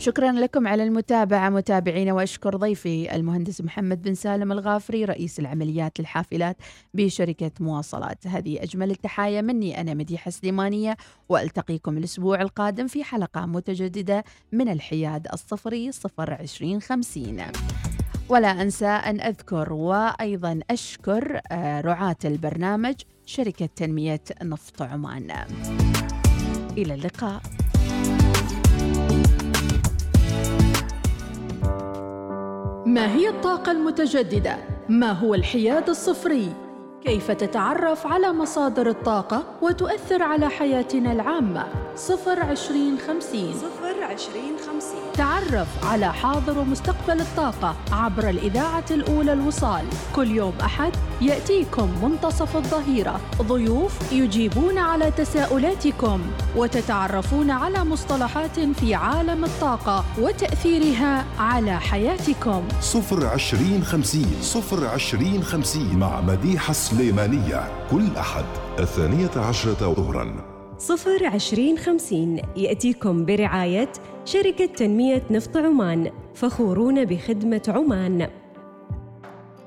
شكرا 0.01 0.32
لكم 0.32 0.68
على 0.68 0.82
المتابعة 0.82 1.48
متابعينا 1.48 2.12
وأشكر 2.12 2.57
ضيفي 2.57 3.14
المهندس 3.14 3.61
محمد 3.61 4.03
بن 4.03 4.14
سالم 4.14 4.53
الغافري 4.53 5.05
رئيس 5.05 5.38
العمليات 5.38 6.01
للحافلات 6.01 6.57
بشركة 6.94 7.51
مواصلات. 7.61 8.26
هذه 8.26 8.62
أجمل 8.62 8.90
التحايا 8.90 9.40
مني 9.40 9.80
أنا 9.80 9.94
مديحة 9.94 10.30
سليمانية 10.30 10.96
وألتقيكم 11.28 11.98
الأسبوع 11.98 12.42
القادم 12.42 12.86
في 12.86 13.05
حلقة 13.05 13.46
متجددة 13.46 14.24
من 14.53 14.68
الحياد 14.68 15.26
الصفري 15.32 15.92
صفر 15.92 16.34
عشرين 16.34 16.80
خمسين. 16.80 17.42
ولا 18.28 18.62
أنسى 18.62 18.86
أن 18.86 19.20
أذكر 19.20 19.72
وأيضا 19.72 20.61
أشكر 20.70 21.40
آه، 21.53 21.80
رعاة 21.80 22.18
البرنامج 22.24 22.94
شركة 23.26 23.66
تنمية 23.76 24.22
نفط 24.42 24.82
عمان. 24.82 25.30
إلى 26.78 26.94
اللقاء. 26.94 27.42
ما 32.87 33.14
هي 33.14 33.28
الطاقة 33.28 33.72
المتجددة؟ 33.72 34.57
ما 34.89 35.12
هو 35.12 35.35
الحياد 35.35 35.89
الصفري؟ 35.89 36.53
كيف 37.05 37.31
تتعرف 37.31 38.07
على 38.07 38.33
مصادر 38.33 38.89
الطاقة 38.89 39.45
وتؤثر 39.62 40.22
على 40.22 40.49
حياتنا 40.49 41.12
العامة؟ 41.12 41.66
صفر 41.97 42.41
عشرين 42.41 42.99
خمسين 42.99 43.55
صفر 44.01 44.12
عشرين 44.12 44.57
خمسين. 44.66 45.12
تعرف 45.14 45.68
على 45.84 46.12
حاضر 46.12 46.59
ومستقبل 46.59 47.20
الطاقة 47.20 47.76
عبر 47.92 48.28
الإذاعة 48.28 48.84
الأولى 48.90 49.32
الوصال. 49.32 49.84
كل 50.16 50.30
يوم 50.30 50.53
أحد 50.64 50.92
يأتيكم 51.20 51.88
منتصف 52.03 52.57
الظهيرة. 52.57 53.20
ضيوف 53.42 54.12
يجيبون 54.12 54.78
على 54.78 55.11
تساؤلاتكم 55.11 56.20
وتتعرفون 56.57 57.51
على 57.51 57.84
مصطلحات 57.84 58.61
في 58.61 58.94
عالم 58.94 59.44
الطاقة 59.44 60.05
وتأثيرها 60.18 61.24
على 61.38 61.80
حياتكم. 61.80 62.62
صفر 62.80 63.26
عشرين 63.26 63.84
خمسين 63.84 64.36
صفر 64.42 64.86
عشرين 64.86 65.42
خمسين 65.42 65.98
مع 65.98 66.20
مديحة 66.20 66.72
سليمانية. 66.72 67.86
كل 67.90 68.16
أحد 68.16 68.44
الثانية 68.78 69.30
عشرة 69.36 69.94
ظهراً. 69.94 70.49
صفر 70.81 71.26
عشرين 71.26 71.78
خمسين 71.78 72.43
يأتيكم 72.57 73.24
برعاية 73.24 73.93
شركة 74.24 74.66
تنمية 74.66 75.22
نفط 75.31 75.57
عمان 75.57 76.11
فخورون 76.35 77.05
بخدمة 77.05 77.62
عمان. 77.68 78.28